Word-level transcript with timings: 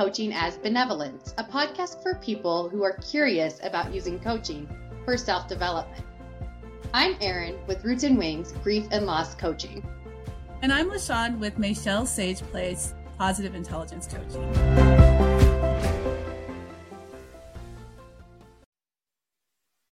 Coaching 0.00 0.32
as 0.32 0.56
Benevolence, 0.56 1.34
a 1.36 1.44
podcast 1.44 2.02
for 2.02 2.14
people 2.14 2.70
who 2.70 2.82
are 2.82 2.96
curious 3.02 3.60
about 3.62 3.92
using 3.92 4.18
coaching 4.18 4.66
for 5.04 5.18
self 5.18 5.46
development. 5.46 6.02
I'm 6.94 7.16
Eryn 7.16 7.58
with 7.66 7.84
Roots 7.84 8.04
and 8.04 8.16
Wings 8.16 8.52
Grief 8.62 8.86
and 8.92 9.04
Loss 9.04 9.34
Coaching. 9.34 9.86
And 10.62 10.72
I'm 10.72 10.88
L'Shawn 10.88 11.38
with 11.38 11.58
Michelle 11.58 12.06
Sage 12.06 12.40
Place 12.40 12.94
Positive 13.18 13.54
Intelligence 13.54 14.06
Coaching. 14.06 14.42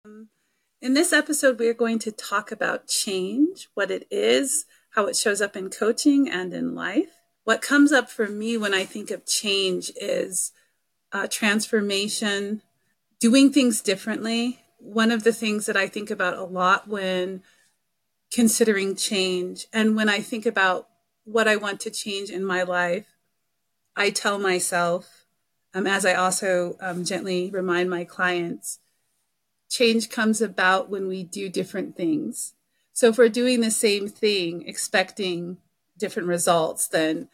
Um, 0.06 0.30
in 0.80 0.94
this 0.94 1.12
episode, 1.12 1.58
we 1.58 1.68
are 1.68 1.74
going 1.74 1.98
to 1.98 2.12
talk 2.12 2.50
about 2.50 2.88
change, 2.88 3.68
what 3.74 3.90
it 3.90 4.06
is, 4.10 4.64
how 4.92 5.04
it 5.04 5.16
shows 5.16 5.42
up 5.42 5.54
in 5.54 5.68
coaching 5.68 6.30
and 6.30 6.54
in 6.54 6.74
life 6.74 7.17
what 7.48 7.62
comes 7.62 7.92
up 7.92 8.10
for 8.10 8.26
me 8.26 8.58
when 8.58 8.74
I 8.74 8.84
think 8.84 9.10
of 9.10 9.24
change 9.24 9.90
is 9.98 10.52
uh, 11.12 11.26
transformation, 11.30 12.60
doing 13.20 13.50
things 13.50 13.80
differently. 13.80 14.60
One 14.76 15.10
of 15.10 15.24
the 15.24 15.32
things 15.32 15.64
that 15.64 15.74
I 15.74 15.86
think 15.86 16.10
about 16.10 16.36
a 16.36 16.44
lot 16.44 16.88
when 16.88 17.42
considering 18.30 18.96
change 18.96 19.66
and 19.72 19.96
when 19.96 20.10
I 20.10 20.20
think 20.20 20.44
about 20.44 20.88
what 21.24 21.48
I 21.48 21.56
want 21.56 21.80
to 21.80 21.90
change 21.90 22.28
in 22.28 22.44
my 22.44 22.64
life, 22.64 23.16
I 23.96 24.10
tell 24.10 24.38
myself, 24.38 25.24
um, 25.72 25.86
as 25.86 26.04
I 26.04 26.12
also 26.12 26.76
um, 26.82 27.02
gently 27.02 27.48
remind 27.50 27.88
my 27.88 28.04
clients, 28.04 28.78
change 29.70 30.10
comes 30.10 30.42
about 30.42 30.90
when 30.90 31.08
we 31.08 31.22
do 31.22 31.48
different 31.48 31.96
things. 31.96 32.52
So 32.92 33.08
if 33.08 33.16
we're 33.16 33.30
doing 33.30 33.62
the 33.62 33.70
same 33.70 34.06
thing, 34.06 34.68
expecting 34.68 35.56
different 35.96 36.28
results, 36.28 36.88
then 36.88 37.28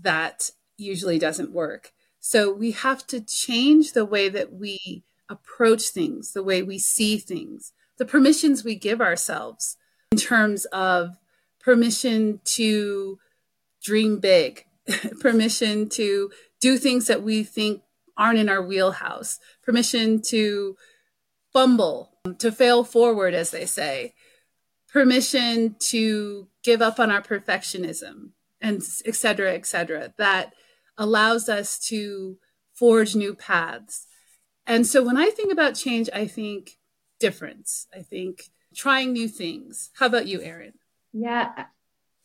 that 0.00 0.50
usually 0.76 1.18
doesn't 1.18 1.52
work. 1.52 1.92
So 2.20 2.52
we 2.52 2.72
have 2.72 3.06
to 3.08 3.20
change 3.20 3.92
the 3.92 4.04
way 4.04 4.28
that 4.28 4.52
we 4.52 5.04
approach 5.28 5.88
things, 5.88 6.32
the 6.32 6.42
way 6.42 6.62
we 6.62 6.78
see 6.78 7.18
things, 7.18 7.72
the 7.98 8.04
permissions 8.04 8.64
we 8.64 8.74
give 8.74 9.00
ourselves 9.00 9.76
in 10.12 10.18
terms 10.18 10.64
of 10.66 11.16
permission 11.60 12.40
to 12.44 13.18
dream 13.82 14.18
big, 14.18 14.64
permission 15.20 15.88
to 15.90 16.30
do 16.60 16.78
things 16.78 17.06
that 17.06 17.22
we 17.22 17.42
think 17.42 17.82
aren't 18.16 18.38
in 18.38 18.48
our 18.48 18.62
wheelhouse, 18.62 19.38
permission 19.62 20.20
to 20.22 20.76
fumble, 21.52 22.12
to 22.38 22.50
fail 22.50 22.82
forward, 22.84 23.34
as 23.34 23.50
they 23.50 23.66
say, 23.66 24.14
permission 24.92 25.76
to 25.78 26.48
give 26.62 26.80
up 26.80 26.98
on 26.98 27.10
our 27.10 27.22
perfectionism, 27.22 28.30
and 28.60 28.82
et 29.04 29.14
cetera, 29.14 29.54
et 29.54 29.66
cetera, 29.66 30.12
that 30.18 30.52
allows 30.98 31.48
us 31.48 31.78
to 31.88 32.38
forge 32.74 33.14
new 33.14 33.34
paths. 33.34 34.06
And 34.66 34.86
so 34.86 35.04
when 35.04 35.16
I 35.16 35.30
think 35.30 35.52
about 35.52 35.74
change, 35.74 36.08
I 36.12 36.26
think 36.26 36.76
difference. 37.20 37.86
I 37.94 38.00
think 38.02 38.50
trying 38.74 39.12
new 39.12 39.28
things. 39.28 39.90
How 39.94 40.06
about 40.06 40.26
you, 40.26 40.40
Eryn? 40.40 40.72
Yeah. 41.12 41.66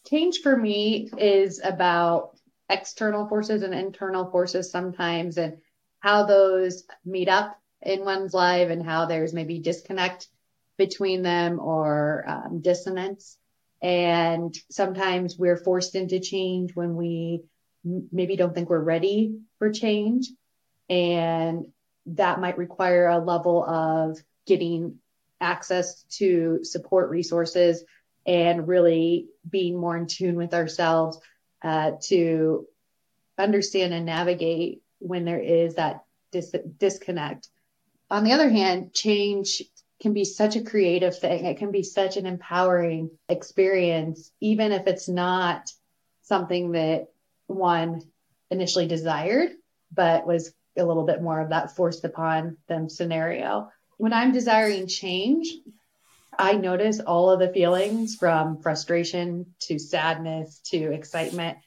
Change 0.09 0.39
for 0.41 0.57
me 0.57 1.09
is 1.17 1.61
about 1.63 2.37
external 2.69 3.27
forces 3.27 3.61
and 3.61 3.73
internal 3.73 4.31
forces 4.31 4.71
sometimes 4.71 5.37
and 5.37 5.57
how 5.99 6.25
those 6.25 6.83
meet 7.05 7.29
up 7.29 7.57
in 7.81 8.03
one's 8.03 8.33
life 8.33 8.69
and 8.69 8.83
how 8.83 9.05
there's 9.05 9.33
maybe 9.33 9.59
disconnect 9.59 10.27
between 10.77 11.21
them 11.21 11.59
or 11.59 12.25
um, 12.27 12.61
dissonance. 12.61 13.37
And 13.81 14.55
sometimes 14.69 15.37
we're 15.37 15.57
forced 15.57 15.95
into 15.95 16.19
change 16.19 16.75
when 16.75 16.95
we 16.95 17.43
maybe 17.83 18.35
don't 18.35 18.53
think 18.53 18.69
we're 18.69 18.79
ready 18.79 19.39
for 19.57 19.71
change. 19.71 20.27
And 20.89 21.65
that 22.07 22.39
might 22.39 22.57
require 22.57 23.07
a 23.07 23.19
level 23.19 23.63
of 23.63 24.19
getting 24.45 24.99
access 25.39 26.03
to 26.03 26.63
support 26.63 27.09
resources 27.09 27.83
and 28.25 28.67
really 28.67 29.27
being 29.49 29.79
more 29.79 29.97
in 29.97 30.05
tune 30.07 30.35
with 30.35 30.53
ourselves 30.53 31.19
uh, 31.63 31.93
to 32.03 32.67
understand 33.37 33.93
and 33.93 34.05
navigate 34.05 34.83
when 34.99 35.25
there 35.25 35.39
is 35.39 35.75
that 35.75 36.03
dis- 36.31 36.55
disconnect. 36.77 37.49
On 38.09 38.23
the 38.23 38.33
other 38.33 38.49
hand, 38.49 38.93
change 38.93 39.63
can 40.01 40.13
be 40.13 40.25
such 40.25 40.55
a 40.55 40.63
creative 40.63 41.17
thing. 41.17 41.45
It 41.45 41.57
can 41.57 41.71
be 41.71 41.83
such 41.83 42.17
an 42.17 42.25
empowering 42.25 43.11
experience, 43.29 44.31
even 44.41 44.71
if 44.71 44.87
it's 44.87 45.07
not 45.07 45.71
something 46.23 46.71
that 46.71 47.07
one 47.47 48.01
initially 48.49 48.87
desired, 48.87 49.51
but 49.91 50.25
was 50.25 50.53
a 50.77 50.83
little 50.83 51.05
bit 51.05 51.21
more 51.21 51.39
of 51.39 51.49
that 51.49 51.75
forced 51.75 52.03
upon 52.03 52.57
them 52.67 52.89
scenario. 52.89 53.69
When 53.97 54.13
I'm 54.13 54.31
desiring 54.31 54.87
change, 54.87 55.53
I 56.37 56.53
notice 56.53 56.99
all 56.99 57.29
of 57.29 57.39
the 57.39 57.53
feelings 57.53 58.15
from 58.15 58.61
frustration 58.61 59.53
to 59.61 59.77
sadness 59.77 60.61
to 60.71 60.91
excitement 60.91 61.59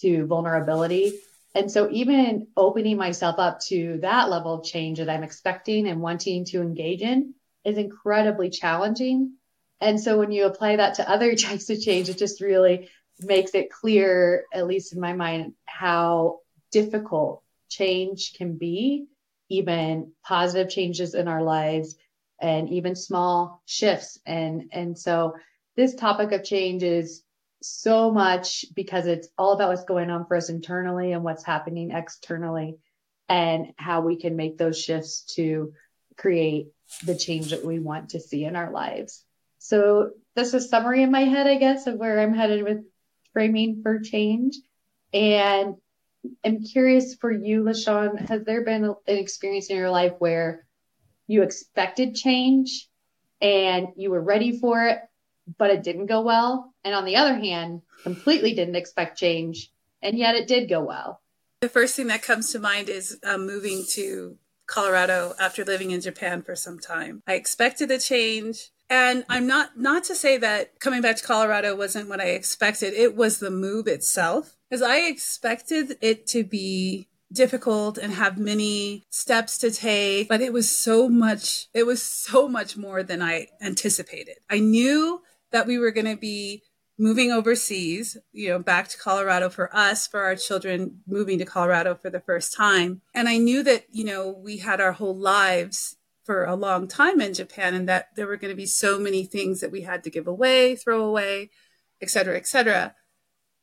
to 0.00 0.26
vulnerability. 0.26 1.12
And 1.54 1.70
so, 1.70 1.88
even 1.90 2.48
opening 2.56 2.96
myself 2.96 3.36
up 3.38 3.60
to 3.68 3.98
that 4.02 4.30
level 4.30 4.54
of 4.54 4.64
change 4.64 4.98
that 4.98 5.10
I'm 5.10 5.22
expecting 5.22 5.86
and 5.86 6.00
wanting 6.00 6.44
to 6.46 6.60
engage 6.60 7.02
in 7.02 7.34
is 7.68 7.78
incredibly 7.78 8.50
challenging. 8.50 9.34
And 9.80 10.00
so 10.00 10.18
when 10.18 10.32
you 10.32 10.46
apply 10.46 10.76
that 10.76 10.94
to 10.94 11.08
other 11.08 11.34
types 11.36 11.70
of 11.70 11.80
change, 11.80 12.08
it 12.08 12.18
just 12.18 12.40
really 12.40 12.88
makes 13.20 13.54
it 13.54 13.70
clear, 13.70 14.44
at 14.52 14.66
least 14.66 14.92
in 14.92 15.00
my 15.00 15.12
mind, 15.12 15.54
how 15.64 16.40
difficult 16.70 17.42
change 17.68 18.34
can 18.34 18.56
be, 18.56 19.06
even 19.48 20.12
positive 20.24 20.70
changes 20.70 21.14
in 21.14 21.28
our 21.28 21.42
lives 21.42 21.96
and 22.40 22.70
even 22.70 22.94
small 22.94 23.62
shifts. 23.66 24.18
And, 24.24 24.70
and 24.72 24.98
so 24.98 25.34
this 25.76 25.94
topic 25.94 26.32
of 26.32 26.44
change 26.44 26.82
is 26.82 27.22
so 27.60 28.12
much 28.12 28.64
because 28.74 29.06
it's 29.06 29.28
all 29.36 29.52
about 29.52 29.70
what's 29.70 29.84
going 29.84 30.10
on 30.10 30.26
for 30.26 30.36
us 30.36 30.48
internally 30.48 31.12
and 31.12 31.24
what's 31.24 31.44
happening 31.44 31.90
externally 31.90 32.78
and 33.28 33.72
how 33.76 34.00
we 34.00 34.16
can 34.16 34.36
make 34.36 34.56
those 34.56 34.80
shifts 34.80 35.22
to 35.34 35.72
create 36.16 36.68
the 37.04 37.16
change 37.16 37.50
that 37.50 37.64
we 37.64 37.78
want 37.78 38.10
to 38.10 38.20
see 38.20 38.44
in 38.44 38.56
our 38.56 38.70
lives. 38.70 39.24
So 39.58 40.10
that's 40.34 40.54
a 40.54 40.60
summary 40.60 41.02
in 41.02 41.10
my 41.10 41.22
head, 41.22 41.46
I 41.46 41.56
guess, 41.56 41.86
of 41.86 41.96
where 41.96 42.20
I'm 42.20 42.34
headed 42.34 42.62
with 42.64 42.84
framing 43.32 43.82
for 43.82 44.00
change. 44.00 44.56
And 45.12 45.76
I'm 46.44 46.62
curious 46.62 47.14
for 47.14 47.30
you, 47.30 47.64
L'Shawn, 47.64 48.16
has 48.16 48.44
there 48.44 48.64
been 48.64 48.84
an 48.84 48.96
experience 49.06 49.68
in 49.68 49.76
your 49.76 49.90
life 49.90 50.14
where 50.18 50.66
you 51.26 51.42
expected 51.42 52.14
change 52.14 52.88
and 53.40 53.88
you 53.96 54.10
were 54.10 54.20
ready 54.20 54.58
for 54.58 54.86
it, 54.86 54.98
but 55.58 55.70
it 55.70 55.82
didn't 55.82 56.06
go 56.06 56.22
well? 56.22 56.72
And 56.84 56.94
on 56.94 57.04
the 57.04 57.16
other 57.16 57.34
hand, 57.34 57.82
completely 58.02 58.54
didn't 58.54 58.76
expect 58.76 59.18
change 59.18 59.70
and 60.02 60.16
yet 60.16 60.34
it 60.34 60.46
did 60.46 60.68
go 60.68 60.80
well. 60.82 61.20
The 61.60 61.68
first 61.68 61.96
thing 61.96 62.06
that 62.08 62.22
comes 62.22 62.52
to 62.52 62.58
mind 62.58 62.88
is 62.88 63.18
um, 63.24 63.46
moving 63.46 63.84
to 63.90 64.36
Colorado 64.68 65.34
after 65.40 65.64
living 65.64 65.90
in 65.90 66.00
Japan 66.00 66.42
for 66.42 66.54
some 66.54 66.78
time. 66.78 67.22
I 67.26 67.34
expected 67.34 67.90
a 67.90 67.98
change. 67.98 68.70
And 68.90 69.24
I'm 69.28 69.46
not 69.46 69.76
not 69.76 70.04
to 70.04 70.14
say 70.14 70.38
that 70.38 70.80
coming 70.80 71.02
back 71.02 71.16
to 71.16 71.24
Colorado 71.24 71.76
wasn't 71.76 72.08
what 72.08 72.20
I 72.20 72.28
expected. 72.28 72.94
It 72.94 73.16
was 73.16 73.38
the 73.38 73.50
move 73.50 73.86
itself. 73.86 74.56
Because 74.70 74.82
I 74.82 75.00
expected 75.00 75.96
it 76.00 76.26
to 76.28 76.44
be 76.44 77.08
difficult 77.32 77.98
and 77.98 78.12
have 78.12 78.38
many 78.38 79.04
steps 79.10 79.58
to 79.58 79.70
take, 79.70 80.28
but 80.28 80.40
it 80.40 80.52
was 80.52 80.70
so 80.70 81.08
much 81.08 81.68
it 81.74 81.84
was 81.84 82.02
so 82.02 82.48
much 82.48 82.76
more 82.76 83.02
than 83.02 83.20
I 83.20 83.48
anticipated. 83.60 84.36
I 84.48 84.60
knew 84.60 85.22
that 85.50 85.66
we 85.66 85.78
were 85.78 85.90
going 85.90 86.06
to 86.06 86.16
be 86.16 86.62
moving 86.98 87.30
overseas, 87.30 88.16
you 88.32 88.48
know, 88.48 88.58
back 88.58 88.88
to 88.88 88.98
Colorado 88.98 89.48
for 89.48 89.74
us, 89.74 90.06
for 90.08 90.22
our 90.22 90.34
children 90.34 91.00
moving 91.06 91.38
to 91.38 91.44
Colorado 91.44 91.94
for 91.94 92.10
the 92.10 92.20
first 92.20 92.52
time. 92.52 93.02
And 93.14 93.28
I 93.28 93.38
knew 93.38 93.62
that, 93.62 93.84
you 93.92 94.04
know, 94.04 94.28
we 94.28 94.58
had 94.58 94.80
our 94.80 94.92
whole 94.92 95.16
lives 95.16 95.96
for 96.24 96.44
a 96.44 96.56
long 96.56 96.88
time 96.88 97.20
in 97.20 97.32
Japan 97.32 97.74
and 97.74 97.88
that 97.88 98.08
there 98.16 98.26
were 98.26 98.36
going 98.36 98.52
to 98.52 98.56
be 98.56 98.66
so 98.66 98.98
many 98.98 99.24
things 99.24 99.60
that 99.60 99.70
we 99.70 99.82
had 99.82 100.04
to 100.04 100.10
give 100.10 100.26
away, 100.26 100.74
throw 100.74 101.04
away, 101.04 101.50
et 102.02 102.10
cetera, 102.10 102.36
et 102.36 102.46
cetera. 102.46 102.94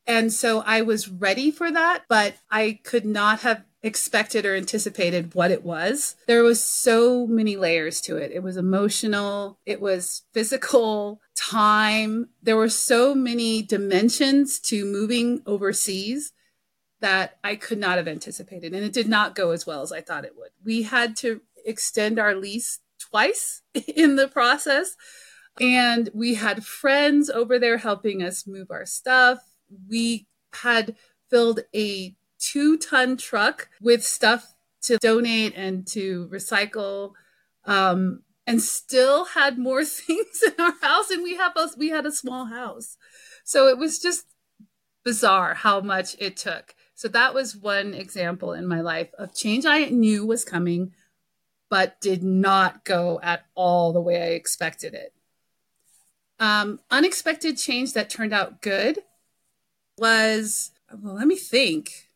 And 0.07 0.31
so 0.31 0.61
I 0.65 0.81
was 0.81 1.09
ready 1.09 1.51
for 1.51 1.71
that, 1.71 2.03
but 2.07 2.35
I 2.49 2.79
could 2.83 3.05
not 3.05 3.41
have 3.41 3.63
expected 3.83 4.45
or 4.45 4.55
anticipated 4.55 5.35
what 5.35 5.51
it 5.51 5.63
was. 5.63 6.15
There 6.25 6.43
was 6.43 6.63
so 6.63 7.27
many 7.27 7.55
layers 7.55 8.01
to 8.01 8.17
it. 8.17 8.31
It 8.31 8.41
was 8.41 8.57
emotional, 8.57 9.59
it 9.65 9.79
was 9.79 10.23
physical, 10.33 11.21
time. 11.35 12.29
There 12.41 12.57
were 12.57 12.69
so 12.69 13.13
many 13.13 13.61
dimensions 13.61 14.59
to 14.61 14.85
moving 14.85 15.41
overseas 15.45 16.33
that 17.01 17.37
I 17.43 17.55
could 17.55 17.77
not 17.77 17.97
have 17.97 18.07
anticipated. 18.07 18.73
And 18.73 18.83
it 18.83 18.93
did 18.93 19.07
not 19.07 19.35
go 19.35 19.51
as 19.51 19.65
well 19.67 19.81
as 19.81 19.91
I 19.91 20.01
thought 20.01 20.25
it 20.25 20.37
would. 20.37 20.51
We 20.63 20.83
had 20.83 21.15
to 21.17 21.41
extend 21.65 22.19
our 22.19 22.35
lease 22.35 22.79
twice 22.99 23.61
in 23.95 24.15
the 24.15 24.27
process. 24.27 24.95
And 25.59 26.09
we 26.13 26.35
had 26.35 26.65
friends 26.65 27.29
over 27.29 27.59
there 27.59 27.77
helping 27.77 28.23
us 28.23 28.47
move 28.47 28.71
our 28.71 28.85
stuff. 28.85 29.39
We 29.89 30.27
had 30.53 30.95
filled 31.29 31.61
a 31.73 32.15
two 32.39 32.77
ton 32.77 33.17
truck 33.17 33.69
with 33.81 34.03
stuff 34.03 34.53
to 34.83 34.97
donate 34.97 35.53
and 35.55 35.87
to 35.87 36.27
recycle. 36.31 37.13
Um, 37.65 38.21
and 38.47 38.61
still 38.61 39.25
had 39.25 39.57
more 39.57 39.83
things 39.85 40.43
in 40.43 40.53
our 40.59 40.75
house 40.81 41.09
and 41.09 41.23
we 41.23 41.35
have 41.35 41.53
a 41.55 41.69
we 41.77 41.89
had 41.89 42.05
a 42.05 42.11
small 42.11 42.45
house. 42.45 42.97
So 43.43 43.67
it 43.67 43.77
was 43.77 43.99
just 43.99 44.25
bizarre 45.03 45.53
how 45.53 45.81
much 45.81 46.15
it 46.19 46.37
took. 46.37 46.75
So 46.95 47.07
that 47.09 47.33
was 47.33 47.55
one 47.55 47.93
example 47.93 48.53
in 48.53 48.65
my 48.65 48.81
life 48.81 49.09
of 49.17 49.35
change 49.35 49.65
i 49.65 49.85
knew 49.85 50.25
was 50.25 50.45
coming 50.45 50.93
but 51.69 51.99
did 51.99 52.23
not 52.23 52.85
go 52.85 53.19
at 53.21 53.45
all 53.55 53.91
the 53.91 54.01
way 54.01 54.21
i 54.21 54.27
expected 54.27 54.93
it. 54.93 55.13
Um, 56.39 56.79
unexpected 56.91 57.57
change 57.57 57.93
that 57.93 58.09
turned 58.09 58.33
out 58.33 58.61
good 58.61 58.99
was 59.97 60.71
well 61.01 61.15
let 61.15 61.27
me 61.27 61.35
think. 61.35 62.09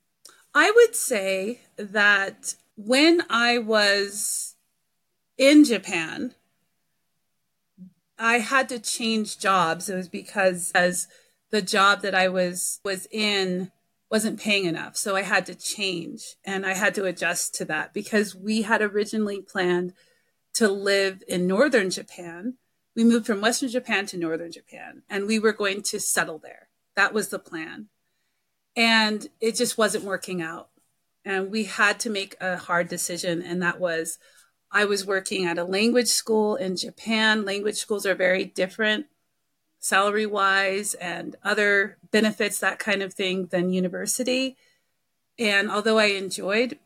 I 0.54 0.72
would 0.72 0.96
say 0.96 1.62
that 1.78 2.56
when 2.76 3.24
i 3.30 3.58
was 3.58 4.49
in 5.40 5.64
Japan, 5.64 6.36
I 8.20 8.40
had 8.40 8.70
to 8.70 8.78
change 8.78 9.40
jobs. 9.40 9.90
It 9.90 9.96
was 9.96 10.10
because 10.10 10.72
as 10.76 11.08
the 11.50 11.62
job 11.62 12.02
that 12.02 12.14
I 12.14 12.28
was 12.28 12.80
was 12.84 13.08
in 13.10 13.72
wasn't 14.12 14.40
paying 14.40 14.66
enough. 14.66 14.98
So 14.98 15.16
I 15.16 15.22
had 15.22 15.46
to 15.46 15.56
change 15.56 16.36
and 16.44 16.66
I 16.66 16.74
had 16.74 16.94
to 16.96 17.06
adjust 17.06 17.56
to 17.56 17.66
that 17.66 17.94
because 17.94 18.36
we 18.36 18.64
had 18.64 18.82
originally 18.82 19.42
planned 19.42 19.94
to 20.56 20.68
live 20.68 21.24
in 21.28 21.48
northern 21.48 21.90
Japan. 21.90 22.56
We 22.96 23.04
moved 23.04 23.28
from 23.28 23.40
western 23.40 23.70
Japan 23.70 24.08
to 24.08 24.18
northern 24.18 24.52
Japan 24.52 25.04
and 25.10 25.26
we 25.26 25.40
were 25.40 25.54
going 25.54 25.84
to 25.84 26.00
settle 26.00 26.40
there. 26.40 26.68
That 26.96 27.14
was 27.14 27.30
the 27.30 27.40
plan. 27.40 27.88
And 28.76 29.28
it 29.40 29.56
just 29.56 29.78
wasn't 29.78 30.04
working 30.04 30.42
out. 30.42 30.70
And 31.24 31.52
we 31.52 31.66
had 31.66 32.00
to 32.02 32.10
make 32.10 32.36
a 32.42 32.58
hard 32.58 32.90
decision 32.90 33.42
and 33.42 33.62
that 33.62 33.80
was 33.80 34.18
I 34.72 34.86
was 34.86 35.06
working 35.06 35.46
at 35.46 35.58
a 35.58 35.64
language 35.64 36.08
school 36.08 36.56
in 36.56 36.76
Japan. 36.76 37.44
Language 37.44 37.78
schools 37.78 38.06
are 38.06 38.16
very 38.16 38.46
different 38.46 39.08
salary 39.80 40.26
wise 40.26 40.94
and 40.96 41.36
other 41.44 41.98
benefits, 42.12 42.60
that 42.60 42.80
kind 42.80 43.02
of 43.02 43.14
thing, 43.14 43.48
than 43.48 43.74
university. 43.74 44.58
And 45.40 45.72
although 45.72 45.98
I 45.98 46.06
enjoyed 46.06 46.78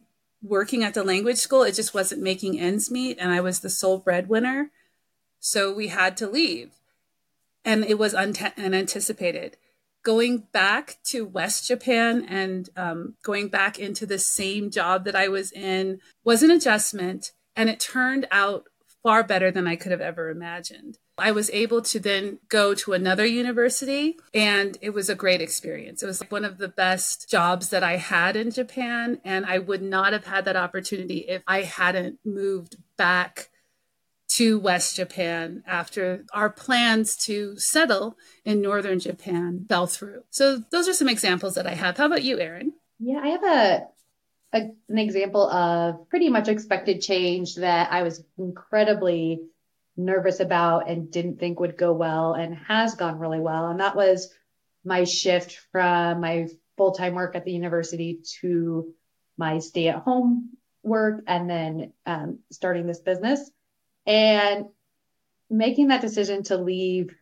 working 0.42 0.84
at 0.84 0.94
the 0.94 1.04
language 1.04 1.38
school, 1.38 1.64
it 1.64 1.74
just 1.74 1.94
wasn't 1.94 2.22
making 2.22 2.60
ends 2.60 2.92
meet. 2.92 3.18
And 3.20 3.32
I 3.32 3.42
was 3.42 3.60
the 3.60 3.70
sole 3.70 3.98
breadwinner. 3.98 4.70
So 5.40 5.74
we 5.74 5.88
had 5.88 6.16
to 6.18 6.30
leave. 6.30 6.72
And 7.66 7.84
it 7.84 7.98
was 7.98 8.14
unanticipated. 8.14 9.58
Going 10.04 10.40
back 10.52 10.98
to 11.06 11.26
West 11.26 11.68
Japan 11.68 12.26
and 12.28 12.70
um, 12.76 13.16
going 13.24 13.48
back 13.48 13.80
into 13.80 14.06
the 14.06 14.20
same 14.20 14.70
job 14.70 15.06
that 15.06 15.16
I 15.16 15.30
was 15.30 15.52
in 15.52 16.00
was 16.26 16.44
an 16.44 16.52
adjustment 16.52 17.32
and 17.56 17.70
it 17.70 17.80
turned 17.80 18.28
out 18.32 18.66
far 19.04 19.24
better 19.24 19.52
than 19.52 19.68
I 19.68 19.76
could 19.76 19.92
have 19.92 20.02
ever 20.02 20.30
imagined. 20.30 20.98
I 21.18 21.32
was 21.32 21.50
able 21.52 21.82
to 21.84 22.00
then 22.00 22.40
go 22.50 22.74
to 22.74 22.94
another 22.94 23.26
university 23.26 24.18
and 24.34 24.78
it 24.82 24.92
was 24.92 25.10
a 25.10 25.16
great 25.16 25.42
experience. 25.42 26.02
It 26.02 26.08
was 26.08 26.24
one 26.30 26.46
of 26.46 26.58
the 26.58 26.70
best 26.70 27.30
jobs 27.30 27.70
that 27.70 27.84
I 27.84 27.98
had 27.98 28.36
in 28.36 28.50
Japan. 28.50 29.20
And 29.24 29.46
I 29.46 29.60
would 29.60 29.82
not 29.84 30.14
have 30.14 30.26
had 30.26 30.46
that 30.46 30.56
opportunity 30.56 31.20
if 31.20 31.44
I 31.46 31.64
hadn't 31.64 32.20
moved 32.26 32.78
back 32.98 33.50
to 34.30 34.58
West 34.58 34.96
Japan 34.96 35.64
after 35.68 36.26
our 36.34 36.50
plans 36.50 37.16
to 37.26 37.56
settle 37.60 38.18
in 38.44 38.62
Northern 38.62 39.00
Japan 39.00 39.66
fell 39.70 39.86
through. 39.86 40.24
So 40.32 40.64
those 40.72 40.88
are 40.88 40.94
some 40.94 41.10
examples 41.10 41.54
that 41.54 41.68
I 41.68 41.76
have. 41.76 41.98
How 41.98 42.08
about 42.08 42.24
you, 42.24 42.38
Eryn? 42.38 42.72
Yeah, 42.98 43.20
I 43.22 43.28
have 43.28 43.44
a 43.44 43.88
a, 44.54 44.72
an 44.88 44.98
example 44.98 45.50
of 45.50 46.08
pretty 46.10 46.30
much 46.30 46.48
expected 46.48 47.02
change 47.02 47.56
that 47.56 47.92
I 47.92 48.04
was 48.04 48.24
incredibly 48.38 49.42
nervous 49.98 50.40
about 50.40 50.90
and 50.90 51.12
didn't 51.12 51.40
think 51.40 51.60
would 51.60 51.78
go 51.78 51.94
well 51.94 52.34
and 52.34 52.56
has 52.56 52.96
gone 52.96 53.20
really 53.20 53.40
well. 53.40 53.68
And 53.68 53.80
that 53.80 53.96
was 53.96 54.34
my 54.86 55.04
shift 55.04 55.60
from 55.72 56.22
my 56.22 56.48
full 56.78 56.92
time 56.92 57.16
work 57.16 57.36
at 57.36 57.46
the 57.46 57.52
university 57.52 58.20
to 58.42 58.94
my 59.38 59.60
stay 59.60 59.88
at 59.88 59.96
home 59.96 60.52
work 60.84 61.24
and 61.28 61.50
then 61.50 61.94
um, 62.06 62.40
starting 62.52 62.86
this 62.86 63.00
business. 63.00 63.50
And 64.06 64.68
making 65.50 65.88
that 65.88 66.02
decision 66.02 66.44
to 66.44 66.58
leave 66.58 67.16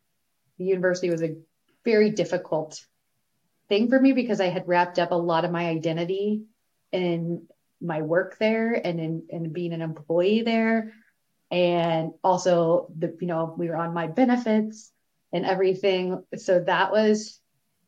the 0.57 0.65
university 0.65 1.09
was 1.09 1.23
a 1.23 1.37
very 1.85 2.11
difficult 2.11 2.83
thing 3.69 3.89
for 3.89 3.99
me 3.99 4.13
because 4.13 4.41
I 4.41 4.47
had 4.47 4.67
wrapped 4.67 4.99
up 4.99 5.11
a 5.11 5.15
lot 5.15 5.45
of 5.45 5.51
my 5.51 5.67
identity 5.67 6.43
in 6.91 7.47
my 7.81 8.01
work 8.01 8.37
there 8.39 8.73
and 8.73 8.99
in, 8.99 9.23
in 9.29 9.53
being 9.53 9.73
an 9.73 9.81
employee 9.81 10.43
there. 10.43 10.93
And 11.49 12.11
also 12.23 12.91
the, 12.97 13.15
you 13.19 13.27
know, 13.27 13.53
we 13.57 13.67
were 13.67 13.75
on 13.75 13.93
my 13.93 14.07
benefits 14.07 14.91
and 15.33 15.45
everything. 15.45 16.23
So 16.37 16.61
that 16.61 16.91
was 16.91 17.39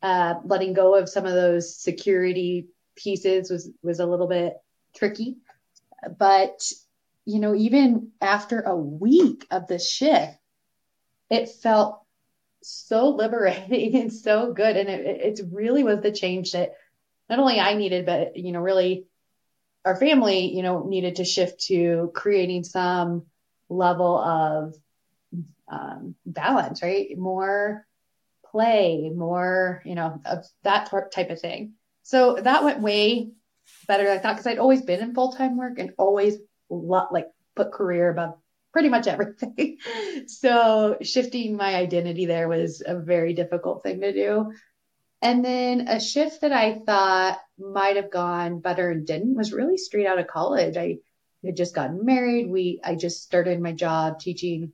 uh, 0.02 0.34
letting 0.44 0.74
go 0.74 0.96
of 0.96 1.08
some 1.08 1.24
of 1.24 1.32
those 1.32 1.76
security 1.76 2.68
pieces 2.96 3.50
was 3.50 3.70
was 3.82 4.00
a 4.00 4.06
little 4.06 4.28
bit 4.28 4.54
tricky. 4.94 5.38
But 6.18 6.70
you 7.24 7.40
know, 7.40 7.54
even 7.54 8.10
after 8.20 8.60
a 8.60 8.76
week 8.76 9.46
of 9.50 9.66
the 9.66 9.78
shift, 9.78 10.36
it 11.30 11.48
felt 11.48 12.02
so 12.62 13.08
liberating 13.08 13.96
and 14.00 14.12
so 14.12 14.52
good. 14.52 14.76
And 14.76 14.88
it, 14.88 15.38
it 15.38 15.46
really 15.50 15.84
was 15.84 16.00
the 16.02 16.12
change 16.12 16.52
that 16.52 16.74
not 17.28 17.38
only 17.38 17.60
I 17.60 17.74
needed, 17.74 18.06
but, 18.06 18.36
you 18.36 18.52
know, 18.52 18.60
really 18.60 19.06
our 19.84 19.96
family, 19.96 20.54
you 20.54 20.62
know, 20.62 20.84
needed 20.84 21.16
to 21.16 21.24
shift 21.24 21.64
to 21.64 22.10
creating 22.14 22.64
some 22.64 23.26
level 23.68 24.18
of 24.18 24.74
um, 25.68 26.14
balance, 26.24 26.82
right? 26.82 27.16
More 27.16 27.86
play, 28.50 29.10
more, 29.14 29.82
you 29.84 29.94
know, 29.94 30.20
of 30.24 30.46
that 30.62 30.90
type 31.12 31.30
of 31.30 31.40
thing. 31.40 31.74
So 32.02 32.36
that 32.40 32.64
went 32.64 32.80
way 32.80 33.30
better 33.88 34.04
than 34.04 34.18
I 34.18 34.20
thought 34.20 34.34
because 34.34 34.46
I'd 34.46 34.58
always 34.58 34.82
been 34.82 35.00
in 35.00 35.14
full 35.14 35.32
time 35.32 35.56
work 35.56 35.78
and 35.78 35.92
always 35.98 36.36
lo- 36.70 37.08
like 37.10 37.28
put 37.56 37.72
career 37.72 38.10
above 38.10 38.36
pretty 38.72 38.88
much 38.88 39.06
everything. 39.08 39.78
so 40.26 40.98
shifting 41.02 41.56
my 41.56 41.74
identity 41.74 42.26
there 42.26 42.48
was 42.48 42.82
a 42.84 42.98
very 42.98 43.34
difficult 43.34 43.82
thing 43.82 44.00
to 44.00 44.12
do. 44.12 44.52
And 45.24 45.42
then 45.42 45.88
a 45.88 46.00
shift 46.00 46.42
that 46.42 46.52
I 46.52 46.80
thought 46.80 47.40
might 47.58 47.96
have 47.96 48.10
gone 48.10 48.60
better 48.60 48.90
and 48.90 49.06
didn't 49.06 49.34
was 49.34 49.54
really 49.54 49.78
straight 49.78 50.06
out 50.06 50.18
of 50.18 50.26
college. 50.26 50.76
I 50.76 50.98
had 51.42 51.56
just 51.56 51.74
gotten 51.74 52.04
married. 52.04 52.50
We, 52.50 52.80
I 52.84 52.94
just 52.94 53.22
started 53.22 53.58
my 53.58 53.72
job 53.72 54.20
teaching 54.20 54.72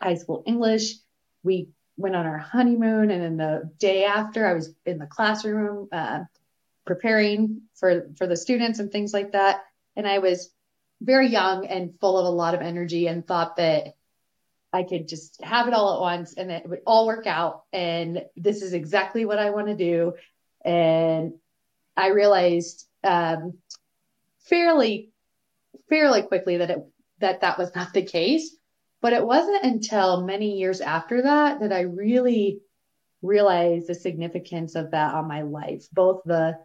high 0.00 0.14
school 0.14 0.44
English. 0.46 0.94
We 1.42 1.70
went 1.96 2.14
on 2.14 2.26
our 2.26 2.38
honeymoon, 2.38 3.10
and 3.10 3.22
then 3.22 3.36
the 3.36 3.70
day 3.78 4.04
after, 4.04 4.46
I 4.46 4.54
was 4.54 4.72
in 4.86 4.98
the 4.98 5.06
classroom 5.06 5.88
uh, 5.90 6.20
preparing 6.86 7.62
for 7.74 8.08
for 8.16 8.28
the 8.28 8.36
students 8.36 8.78
and 8.78 8.92
things 8.92 9.12
like 9.12 9.32
that. 9.32 9.64
And 9.96 10.06
I 10.06 10.18
was 10.18 10.50
very 11.00 11.28
young 11.28 11.66
and 11.66 11.98
full 12.00 12.18
of 12.18 12.26
a 12.26 12.30
lot 12.30 12.54
of 12.54 12.62
energy, 12.62 13.08
and 13.08 13.26
thought 13.26 13.56
that 13.56 13.94
I 14.72 14.84
could 14.84 15.06
just 15.06 15.42
have 15.42 15.68
it 15.68 15.74
all 15.74 15.94
at 15.94 16.00
once 16.00 16.34
and 16.34 16.50
it 16.50 16.68
would 16.68 16.80
all 16.86 17.06
work 17.06 17.26
out. 17.26 17.64
And 17.72 18.24
this 18.36 18.62
is 18.62 18.72
exactly 18.72 19.24
what 19.24 19.38
I 19.38 19.50
want 19.50 19.66
to 19.66 19.76
do. 19.76 20.14
And 20.64 21.34
I 21.96 22.08
realized 22.08 22.86
um, 23.04 23.58
fairly, 24.40 25.10
fairly 25.88 26.22
quickly 26.22 26.58
that 26.58 26.70
it, 26.70 26.78
that 27.18 27.42
that 27.42 27.58
was 27.58 27.74
not 27.74 27.92
the 27.92 28.02
case. 28.02 28.56
But 29.02 29.12
it 29.12 29.26
wasn't 29.26 29.64
until 29.64 30.24
many 30.24 30.58
years 30.58 30.80
after 30.80 31.22
that 31.22 31.60
that 31.60 31.72
I 31.72 31.80
really 31.80 32.60
realized 33.20 33.88
the 33.88 33.94
significance 33.94 34.74
of 34.74 34.92
that 34.92 35.14
on 35.14 35.28
my 35.28 35.42
life, 35.42 35.86
both 35.92 36.22
the 36.24 36.58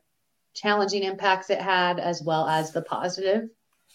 challenging 0.54 1.04
impacts 1.04 1.50
it 1.50 1.62
had 1.62 2.00
as 2.00 2.22
well 2.22 2.48
as 2.48 2.72
the 2.72 2.82
positive 2.82 3.50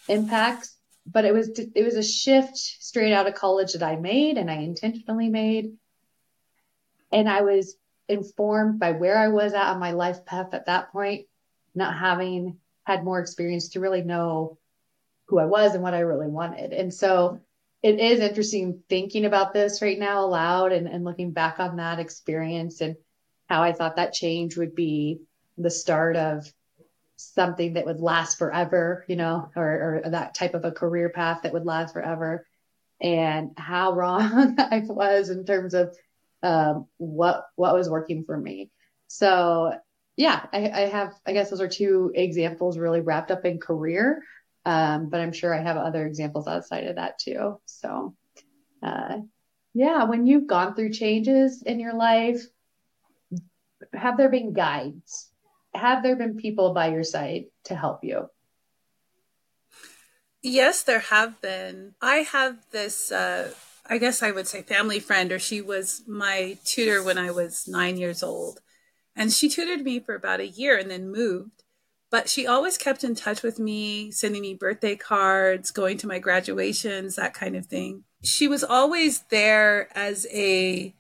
impacts 0.09 0.77
but 1.07 1.25
it 1.25 1.33
was 1.33 1.49
it 1.59 1.85
was 1.85 1.97
a 1.97 2.03
shift 2.03 2.57
straight 2.57 3.13
out 3.13 3.27
of 3.27 3.35
college 3.35 3.73
that 3.73 3.83
I 3.83 3.97
made 3.97 4.39
and 4.39 4.51
I 4.51 4.57
intentionally 4.57 5.29
made. 5.29 5.77
And 7.11 7.29
I 7.29 7.43
was 7.43 7.77
informed 8.09 8.79
by 8.79 8.93
where 8.93 9.19
I 9.19 9.29
was 9.29 9.53
at 9.53 9.71
on 9.71 9.81
my 9.81 9.93
life 9.93 10.25
path 10.25 10.55
at 10.55 10.67
that 10.67 10.93
point, 10.93 11.27
not 11.75 11.99
having 11.99 12.59
had 12.85 13.05
more 13.05 13.21
experience 13.21 13.71
to 13.71 13.81
really 13.81 14.03
know 14.03 14.59
who 15.27 15.39
I 15.39 15.47
was 15.47 15.75
and 15.75 15.83
what 15.83 15.95
I 15.95 16.01
really 16.01 16.29
wanted. 16.29 16.73
And 16.73 16.93
so 16.93 17.41
it 17.83 17.99
is 17.99 18.21
interesting 18.21 18.83
thinking 18.89 19.25
about 19.25 19.53
this 19.53 19.83
right 19.83 19.99
now 19.99 20.25
aloud 20.25 20.73
and, 20.73 20.87
and 20.87 21.05
looking 21.05 21.33
back 21.33 21.59
on 21.59 21.77
that 21.77 21.99
experience 21.99 22.81
and 22.81 22.97
how 23.49 23.63
I 23.63 23.73
thought 23.73 23.97
that 23.97 24.13
change 24.13 24.57
would 24.57 24.75
be 24.75 25.21
the 25.59 25.71
start 25.71 26.17
of 26.17 26.53
something 27.35 27.75
that 27.75 27.87
would 27.87 28.01
last 28.01 28.39
forever, 28.39 29.05
you 29.09 29.17
know, 29.17 29.51
or, 29.57 30.03
or 30.05 30.11
that 30.11 30.35
type 30.35 30.55
of 30.55 30.65
a 30.65 30.73
career 30.73 31.09
path 31.09 31.41
that 31.43 31.53
would 31.53 31.67
last 31.67 31.93
forever. 31.93 32.47
And 33.01 33.51
how 33.57 33.93
wrong 33.95 34.57
I 34.59 34.83
was 34.87 35.31
in 35.31 35.45
terms 35.45 35.75
of 35.75 35.97
um, 36.43 36.87
what 36.97 37.47
what 37.57 37.75
was 37.75 37.89
working 37.89 38.25
for 38.25 38.37
me. 38.37 38.71
So 39.09 39.75
yeah, 40.17 40.45
I, 40.53 40.71
I, 40.71 40.81
have, 40.89 41.15
I 41.27 41.33
guess 41.33 41.51
those 41.51 41.61
are 41.61 41.69
two 41.69 42.13
examples 42.15 42.79
really 42.79 43.01
wrapped 43.01 43.31
up 43.31 43.45
in 43.45 43.59
career. 43.59 44.23
Um, 44.65 45.09
but 45.09 45.21
I'm 45.21 45.33
sure 45.33 45.55
I 45.55 45.63
have 45.63 45.77
other 45.77 46.07
examples 46.07 46.47
outside 46.47 46.87
of 46.87 46.97
that 46.97 47.19
too. 47.19 47.61
So, 47.67 48.15
uh, 48.83 49.19
yeah, 49.75 50.05
when 50.05 50.27
you've 50.27 50.47
gone 50.47 50.75
through 50.75 50.93
changes 50.93 51.63
in 51.63 51.81
your 51.81 51.95
life, 51.95 52.43
have 53.93 54.17
there 54.17 54.29
been 54.29 54.53
guides? 54.53 55.32
Have 55.75 56.03
there 56.03 56.17
been 56.17 56.37
people 56.37 56.75
by 56.75 56.89
your 56.89 57.05
side 57.05 57.47
to 57.65 57.75
help 57.75 58.05
you? 58.05 58.29
Yes, 60.43 60.83
there 60.83 60.99
have 60.99 61.41
been. 61.41 61.95
I 62.03 62.17
have 62.17 62.57
this, 62.73 63.13
uh, 63.13 63.53
I 63.87 63.99
guess 63.99 64.23
I 64.23 64.33
would 64.33 64.49
say 64.49 64.63
family 64.63 64.99
friend, 64.99 65.31
or 65.33 65.39
she 65.39 65.61
was 65.61 66.03
my 66.07 66.59
tutor 66.65 67.03
when 67.03 67.17
I 67.17 67.31
was 67.31 67.69
nine 67.69 67.97
years 67.97 68.23
old. 68.23 68.61
And 69.15 69.33
she 69.33 69.49
tutored 69.49 69.83
me 69.85 70.01
for 70.01 70.15
about 70.15 70.41
a 70.41 70.49
year 70.49 70.77
and 70.79 70.91
then 70.91 71.13
moved. 71.13 71.63
But 72.11 72.29
she 72.29 72.47
always 72.47 72.77
kept 72.77 73.05
in 73.05 73.15
touch 73.15 73.43
with 73.43 73.59
me, 73.59 74.11
sending 74.11 74.43
me 74.43 74.55
birthday 74.55 74.97
cards, 74.97 75.71
going 75.71 75.97
to 75.99 76.07
my 76.07 76.19
graduations, 76.19 77.17
that 77.17 77.35
kind 77.35 77.57
of 77.57 77.67
thing. 77.67 78.05
She 78.23 78.49
was 78.49 78.63
always 78.63 79.21
there 79.31 79.89
as 79.97 80.27
a 80.31 80.95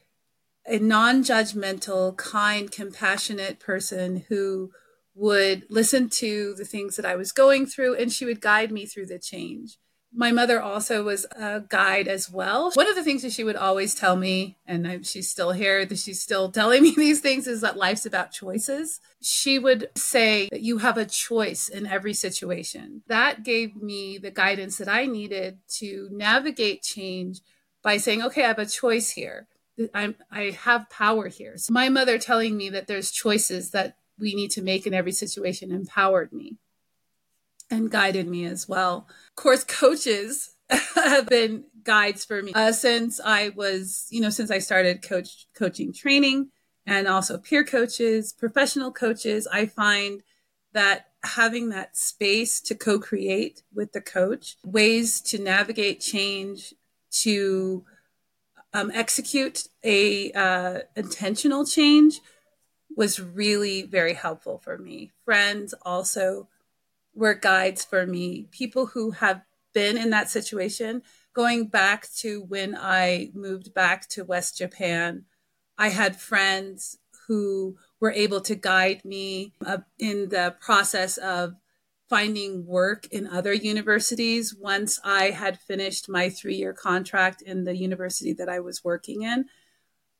a 0.66 0.78
non-judgmental, 0.78 2.16
kind, 2.16 2.70
compassionate 2.70 3.58
person 3.58 4.24
who 4.28 4.70
would 5.14 5.64
listen 5.68 6.08
to 6.08 6.54
the 6.54 6.64
things 6.64 6.96
that 6.96 7.04
I 7.04 7.16
was 7.16 7.32
going 7.32 7.66
through 7.66 7.96
and 7.96 8.10
she 8.10 8.24
would 8.24 8.40
guide 8.40 8.72
me 8.72 8.86
through 8.86 9.06
the 9.06 9.18
change 9.18 9.78
my 10.14 10.30
mother 10.30 10.60
also 10.60 11.02
was 11.02 11.24
a 11.36 11.62
guide 11.68 12.06
as 12.06 12.30
well. 12.30 12.70
One 12.74 12.88
of 12.88 12.94
the 12.94 13.02
things 13.02 13.22
that 13.22 13.32
she 13.32 13.44
would 13.44 13.56
always 13.56 13.94
tell 13.94 14.16
me, 14.16 14.58
and 14.66 14.86
I, 14.86 15.00
she's 15.02 15.30
still 15.30 15.52
here, 15.52 15.86
that 15.86 15.98
she's 15.98 16.20
still 16.20 16.50
telling 16.50 16.82
me 16.82 16.94
these 16.94 17.20
things, 17.20 17.46
is 17.46 17.62
that 17.62 17.76
life's 17.76 18.06
about 18.06 18.32
choices. 18.32 19.00
She 19.22 19.58
would 19.58 19.88
say 19.96 20.48
that 20.50 20.60
you 20.60 20.78
have 20.78 20.98
a 20.98 21.06
choice 21.06 21.68
in 21.68 21.86
every 21.86 22.14
situation. 22.14 23.02
That 23.08 23.42
gave 23.42 23.76
me 23.76 24.18
the 24.18 24.30
guidance 24.30 24.76
that 24.78 24.88
I 24.88 25.06
needed 25.06 25.58
to 25.78 26.08
navigate 26.12 26.82
change 26.82 27.40
by 27.82 27.96
saying, 27.96 28.22
okay, 28.22 28.44
I 28.44 28.48
have 28.48 28.58
a 28.58 28.66
choice 28.66 29.10
here. 29.10 29.48
I'm, 29.94 30.14
I 30.30 30.50
have 30.50 30.90
power 30.90 31.28
here. 31.28 31.56
So 31.56 31.72
my 31.72 31.88
mother 31.88 32.18
telling 32.18 32.56
me 32.56 32.68
that 32.70 32.86
there's 32.86 33.10
choices 33.10 33.70
that 33.70 33.96
we 34.18 34.34
need 34.34 34.50
to 34.52 34.62
make 34.62 34.86
in 34.86 34.94
every 34.94 35.12
situation 35.12 35.72
empowered 35.72 36.32
me 36.32 36.58
and 37.70 37.90
guided 37.90 38.28
me 38.28 38.44
as 38.44 38.68
well. 38.68 39.06
Of 39.30 39.36
course, 39.36 39.64
coaches 39.64 40.54
have 40.94 41.28
been 41.28 41.64
guides 41.82 42.24
for 42.24 42.42
me 42.42 42.52
uh, 42.54 42.72
since 42.72 43.20
I 43.20 43.50
was, 43.50 44.06
you 44.10 44.20
know, 44.20 44.30
since 44.30 44.50
I 44.50 44.58
started 44.58 45.02
coach 45.02 45.46
coaching 45.54 45.92
training 45.92 46.50
and 46.86 47.08
also 47.08 47.38
peer 47.38 47.64
coaches, 47.64 48.32
professional 48.32 48.92
coaches. 48.92 49.48
I 49.50 49.66
find 49.66 50.22
that 50.72 51.06
having 51.22 51.68
that 51.68 51.96
space 51.96 52.60
to 52.60 52.74
co-create 52.74 53.62
with 53.74 53.92
the 53.92 54.00
coach, 54.00 54.56
ways 54.64 55.20
to 55.20 55.38
navigate 55.38 56.00
change, 56.00 56.74
to 57.10 57.84
um, 58.74 58.90
execute 58.94 59.68
a 59.84 60.32
uh, 60.32 60.78
intentional 60.96 61.64
change 61.64 62.20
was 62.96 63.20
really 63.20 63.82
very 63.82 64.14
helpful 64.14 64.58
for 64.58 64.78
me. 64.78 65.10
Friends 65.24 65.74
also 65.82 66.48
were 67.14 67.34
guides 67.34 67.84
for 67.84 68.06
me, 68.06 68.48
people 68.50 68.86
who 68.86 69.12
have 69.12 69.42
been 69.72 69.96
in 69.96 70.10
that 70.10 70.30
situation. 70.30 71.02
Going 71.34 71.66
back 71.66 72.08
to 72.18 72.42
when 72.42 72.76
I 72.76 73.30
moved 73.34 73.72
back 73.72 74.08
to 74.10 74.24
West 74.24 74.58
Japan, 74.58 75.24
I 75.78 75.88
had 75.88 76.20
friends 76.20 76.98
who 77.26 77.76
were 78.00 78.12
able 78.12 78.40
to 78.42 78.54
guide 78.54 79.04
me 79.04 79.54
uh, 79.64 79.78
in 79.98 80.28
the 80.28 80.54
process 80.60 81.16
of 81.16 81.54
finding 82.12 82.66
work 82.66 83.06
in 83.10 83.26
other 83.26 83.54
universities 83.54 84.54
once 84.54 85.00
I 85.02 85.30
had 85.30 85.58
finished 85.58 86.10
my 86.10 86.28
three 86.28 86.56
year 86.56 86.74
contract 86.74 87.40
in 87.40 87.64
the 87.64 87.74
university 87.74 88.34
that 88.34 88.50
I 88.50 88.60
was 88.60 88.84
working 88.84 89.22
in. 89.22 89.46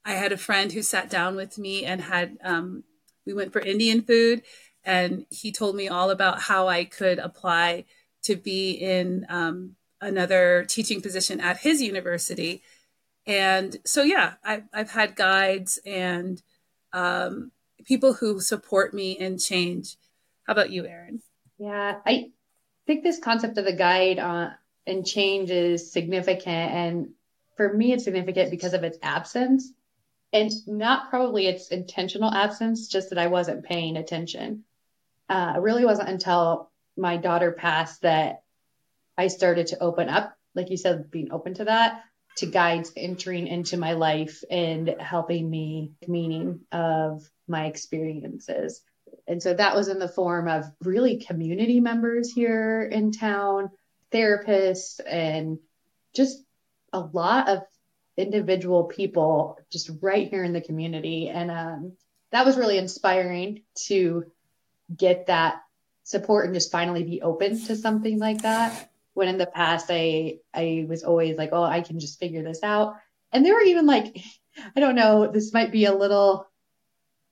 I 0.02 0.12
had 0.12 0.32
a 0.32 0.38
friend 0.38 0.72
who 0.72 0.80
sat 0.80 1.10
down 1.10 1.36
with 1.36 1.58
me 1.58 1.84
and 1.84 2.00
had, 2.00 2.38
um, 2.42 2.84
we 3.26 3.34
went 3.34 3.52
for 3.52 3.60
Indian 3.60 4.00
food 4.00 4.40
and 4.82 5.26
he 5.28 5.52
told 5.52 5.76
me 5.76 5.88
all 5.88 6.08
about 6.08 6.40
how 6.40 6.66
I 6.66 6.86
could 6.86 7.18
apply 7.18 7.84
to 8.22 8.36
be 8.36 8.70
in 8.70 9.26
um, 9.28 9.76
another 10.00 10.64
teaching 10.66 11.02
position 11.02 11.42
at 11.42 11.58
his 11.58 11.82
university. 11.82 12.62
And 13.26 13.76
so, 13.84 14.02
yeah, 14.02 14.32
I've, 14.42 14.64
I've 14.72 14.90
had 14.92 15.14
guides 15.14 15.78
and 15.84 16.42
um, 16.94 17.52
people 17.84 18.14
who 18.14 18.40
support 18.40 18.94
me 18.94 19.12
in 19.12 19.36
change. 19.36 19.98
How 20.46 20.54
about 20.54 20.70
you, 20.70 20.84
Eryn? 20.84 21.20
Yeah, 21.62 22.00
I 22.04 22.30
think 22.86 23.02
this 23.02 23.18
concept 23.18 23.58
of 23.58 23.64
the 23.64 23.72
guide 23.72 24.18
uh, 24.18 24.50
and 24.86 25.06
change 25.06 25.50
is 25.50 25.92
significant. 25.92 26.48
And 26.48 27.08
for 27.56 27.72
me, 27.72 27.92
it's 27.92 28.04
significant 28.04 28.50
because 28.50 28.74
of 28.74 28.84
its 28.84 28.98
absence 29.02 29.72
and 30.32 30.50
not 30.66 31.10
probably 31.10 31.46
its 31.46 31.68
intentional 31.68 32.32
absence, 32.32 32.88
just 32.88 33.10
that 33.10 33.18
I 33.18 33.26
wasn't 33.26 33.64
paying 33.64 33.96
attention 33.96 34.64
uh, 35.32 35.54
it 35.56 35.60
really 35.60 35.84
wasn't 35.84 36.08
until 36.08 36.70
my 36.96 37.16
daughter 37.16 37.52
passed 37.52 38.02
that 38.02 38.42
I 39.16 39.28
started 39.28 39.68
to 39.68 39.82
open 39.82 40.10
up, 40.10 40.36
like 40.54 40.70
you 40.70 40.76
said, 40.76 41.10
being 41.10 41.32
open 41.32 41.54
to 41.54 41.64
that, 41.64 42.02
to 42.36 42.46
guides 42.46 42.92
entering 42.96 43.46
into 43.46 43.78
my 43.78 43.92
life 43.92 44.42
and 44.50 44.94
helping 45.00 45.48
me 45.48 45.92
meaning 46.06 46.60
of 46.70 47.28
my 47.48 47.66
experiences. 47.66 48.82
And 49.26 49.42
so 49.42 49.54
that 49.54 49.74
was 49.74 49.88
in 49.88 49.98
the 49.98 50.08
form 50.08 50.48
of 50.48 50.64
really 50.82 51.18
community 51.18 51.80
members 51.80 52.32
here 52.32 52.82
in 52.82 53.12
town, 53.12 53.70
therapists, 54.12 55.00
and 55.06 55.58
just 56.14 56.42
a 56.92 57.00
lot 57.00 57.48
of 57.48 57.62
individual 58.16 58.84
people 58.84 59.58
just 59.70 59.90
right 60.00 60.28
here 60.28 60.44
in 60.44 60.52
the 60.52 60.60
community. 60.60 61.28
And 61.28 61.50
um, 61.50 61.92
that 62.30 62.44
was 62.44 62.56
really 62.56 62.78
inspiring 62.78 63.62
to 63.86 64.24
get 64.94 65.26
that 65.26 65.62
support 66.04 66.46
and 66.46 66.54
just 66.54 66.72
finally 66.72 67.04
be 67.04 67.22
open 67.22 67.58
to 67.66 67.76
something 67.76 68.18
like 68.18 68.42
that. 68.42 68.90
When 69.14 69.28
in 69.28 69.38
the 69.38 69.46
past 69.46 69.86
I 69.90 70.38
I 70.52 70.86
was 70.88 71.04
always 71.04 71.36
like, 71.36 71.50
oh, 71.52 71.62
I 71.62 71.82
can 71.82 72.00
just 72.00 72.18
figure 72.18 72.42
this 72.42 72.62
out. 72.62 72.96
And 73.30 73.44
there 73.44 73.54
were 73.54 73.62
even 73.62 73.86
like, 73.86 74.22
I 74.76 74.80
don't 74.80 74.94
know, 74.94 75.30
this 75.30 75.52
might 75.52 75.72
be 75.72 75.86
a 75.86 75.94
little 75.94 76.46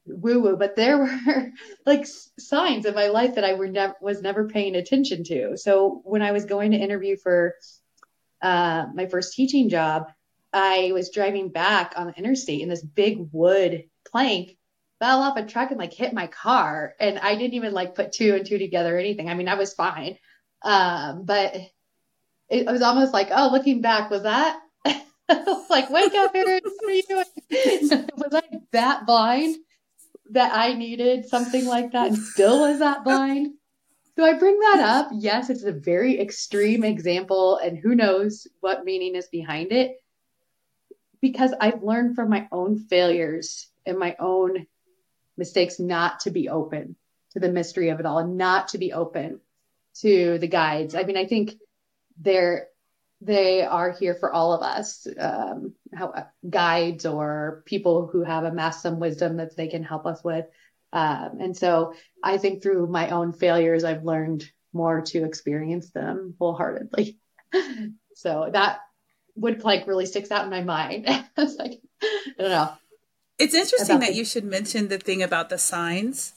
woo 0.06 0.40
woo, 0.40 0.56
but 0.56 0.76
there 0.76 0.98
were 1.26 1.50
like 1.86 2.06
signs 2.38 2.86
in 2.86 2.94
my 2.94 3.08
life 3.08 3.34
that 3.34 3.44
I 3.44 3.54
were 3.54 3.68
never 3.68 3.94
was 4.00 4.22
never 4.22 4.48
paying 4.48 4.74
attention 4.76 5.24
to. 5.24 5.56
So 5.56 6.00
when 6.04 6.22
I 6.22 6.32
was 6.32 6.44
going 6.44 6.72
to 6.72 6.78
interview 6.78 7.16
for 7.16 7.54
uh, 8.42 8.86
my 8.94 9.06
first 9.06 9.34
teaching 9.34 9.68
job, 9.68 10.10
I 10.52 10.90
was 10.92 11.10
driving 11.10 11.50
back 11.50 11.94
on 11.96 12.08
the 12.08 12.14
interstate 12.14 12.62
and 12.62 12.70
this 12.70 12.82
big 12.82 13.28
wood 13.32 13.84
plank 14.10 14.56
fell 14.98 15.22
off 15.22 15.36
a 15.36 15.44
truck 15.44 15.70
and 15.70 15.78
like 15.78 15.92
hit 15.92 16.12
my 16.12 16.26
car 16.26 16.94
and 17.00 17.18
I 17.18 17.34
didn't 17.34 17.54
even 17.54 17.72
like 17.72 17.94
put 17.94 18.12
two 18.12 18.34
and 18.34 18.46
two 18.46 18.58
together 18.58 18.94
or 18.94 18.98
anything. 18.98 19.28
I 19.28 19.34
mean, 19.34 19.48
I 19.48 19.54
was 19.54 19.72
fine. 19.72 20.18
Um, 20.62 21.24
but 21.24 21.56
it 22.50 22.66
was 22.66 22.82
almost 22.82 23.12
like, 23.12 23.28
oh, 23.30 23.50
looking 23.50 23.80
back, 23.80 24.10
was 24.10 24.24
that 24.24 24.60
like, 25.70 25.88
wake 25.88 26.14
up, 26.14 26.34
Eryn, 26.34 26.60
what 26.62 26.90
are 26.90 26.92
you 26.92 27.02
doing? 27.08 27.24
was 28.16 28.34
I 28.34 28.42
that 28.72 29.06
blind 29.06 29.56
that 30.30 30.52
I 30.54 30.74
needed 30.74 31.28
something 31.28 31.66
like 31.66 31.92
that 31.92 32.08
and 32.08 32.18
still 32.18 32.60
was 32.60 32.78
that 32.78 33.04
blind? 33.04 33.54
Do 34.16 34.24
I 34.24 34.38
bring 34.38 34.58
that 34.60 34.80
up? 34.80 35.10
Yes, 35.12 35.50
it's 35.50 35.64
a 35.64 35.72
very 35.72 36.20
extreme 36.20 36.84
example, 36.84 37.56
and 37.56 37.78
who 37.78 37.94
knows 37.94 38.46
what 38.60 38.84
meaning 38.84 39.14
is 39.14 39.28
behind 39.28 39.72
it. 39.72 39.96
Because 41.20 41.54
I've 41.60 41.82
learned 41.82 42.16
from 42.16 42.30
my 42.30 42.48
own 42.50 42.78
failures 42.78 43.68
and 43.86 43.98
my 43.98 44.16
own 44.18 44.66
mistakes 45.36 45.78
not 45.78 46.20
to 46.20 46.30
be 46.30 46.48
open 46.48 46.96
to 47.32 47.40
the 47.40 47.48
mystery 47.48 47.90
of 47.90 48.00
it 48.00 48.06
all 48.06 48.18
and 48.18 48.36
not 48.36 48.68
to 48.68 48.78
be 48.78 48.92
open 48.92 49.40
to 50.00 50.38
the 50.38 50.48
guides. 50.48 50.94
I 50.94 51.04
mean, 51.04 51.16
I 51.16 51.26
think 51.26 51.54
they're 52.18 52.68
they 53.20 53.62
are 53.62 53.92
here 53.92 54.14
for 54.14 54.32
all 54.32 54.52
of 54.52 54.62
us, 54.62 55.06
um, 55.18 55.74
how, 55.94 56.12
guides 56.48 57.04
or 57.04 57.62
people 57.66 58.06
who 58.06 58.22
have 58.22 58.44
amassed 58.44 58.82
some 58.82 58.98
wisdom 58.98 59.36
that 59.36 59.56
they 59.56 59.68
can 59.68 59.82
help 59.82 60.06
us 60.06 60.24
with. 60.24 60.46
Um, 60.92 61.38
and 61.40 61.56
so 61.56 61.94
I 62.24 62.38
think 62.38 62.62
through 62.62 62.86
my 62.86 63.10
own 63.10 63.32
failures, 63.32 63.84
I've 63.84 64.04
learned 64.04 64.50
more 64.72 65.02
to 65.02 65.24
experience 65.24 65.90
them 65.90 66.34
wholeheartedly. 66.38 67.18
so 68.14 68.48
that 68.52 68.80
would 69.36 69.64
like 69.64 69.86
really 69.86 70.06
sticks 70.06 70.30
out 70.30 70.44
in 70.44 70.50
my 70.50 70.62
mind. 70.62 71.06
it's 71.36 71.56
like, 71.56 71.80
I 72.02 72.32
don't 72.38 72.50
know. 72.50 72.72
It's 73.38 73.54
interesting 73.54 74.00
that 74.00 74.10
the- 74.10 74.16
you 74.16 74.24
should 74.24 74.44
mention 74.44 74.88
the 74.88 74.98
thing 74.98 75.22
about 75.22 75.50
the 75.50 75.58
signs. 75.58 76.34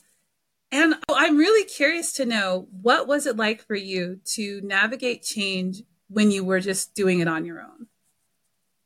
And 0.72 0.96
I'm 1.08 1.38
really 1.38 1.66
curious 1.66 2.14
to 2.14 2.26
know 2.26 2.68
what 2.82 3.08
was 3.08 3.28
it 3.28 3.38
like 3.38 3.62
for 3.62 3.76
you 3.76 4.20
to 4.34 4.60
navigate 4.64 5.22
change 5.22 5.84
when 6.14 6.32
you 6.32 6.46
were 6.46 6.60
just 6.60 6.94
doing 6.94 7.20
it 7.20 7.28
on 7.28 7.46
your 7.46 7.62
own? 7.62 7.88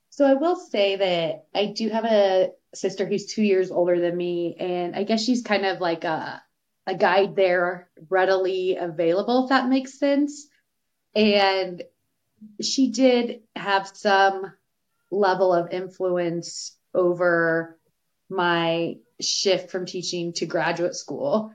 So 0.10 0.26
I 0.26 0.34
will 0.34 0.56
say 0.56 0.96
that 0.96 1.46
I 1.54 1.68
do 1.68 1.90
have 1.90 2.06
a 2.06 2.52
sister 2.74 3.06
who's 3.06 3.28
two 3.28 3.44
years 3.44 3.70
older 3.70 4.00
than 4.00 4.18
me, 4.18 4.56
and 4.60 4.96
I 4.96 5.04
guess 5.04 5.24
she's 5.24 5.44
kind 5.44 5.66
of 5.66 5.80
like 5.80 6.04
a 6.04 6.42
a 6.88 6.96
guide 6.96 7.36
there 7.36 7.90
readily 8.10 8.78
available, 8.78 9.44
if 9.44 9.50
that 9.50 9.68
makes 9.68 10.00
sense. 10.00 10.48
And 11.14 11.84
she 12.62 12.92
did 12.92 13.42
have 13.56 13.92
some 13.94 14.54
level 15.12 15.54
of 15.54 15.72
influence 15.72 16.76
over 16.94 17.78
my 18.30 18.98
shift 19.20 19.70
from 19.70 19.86
teaching 19.86 20.34
to 20.34 20.46
graduate 20.46 20.96
school. 20.96 21.52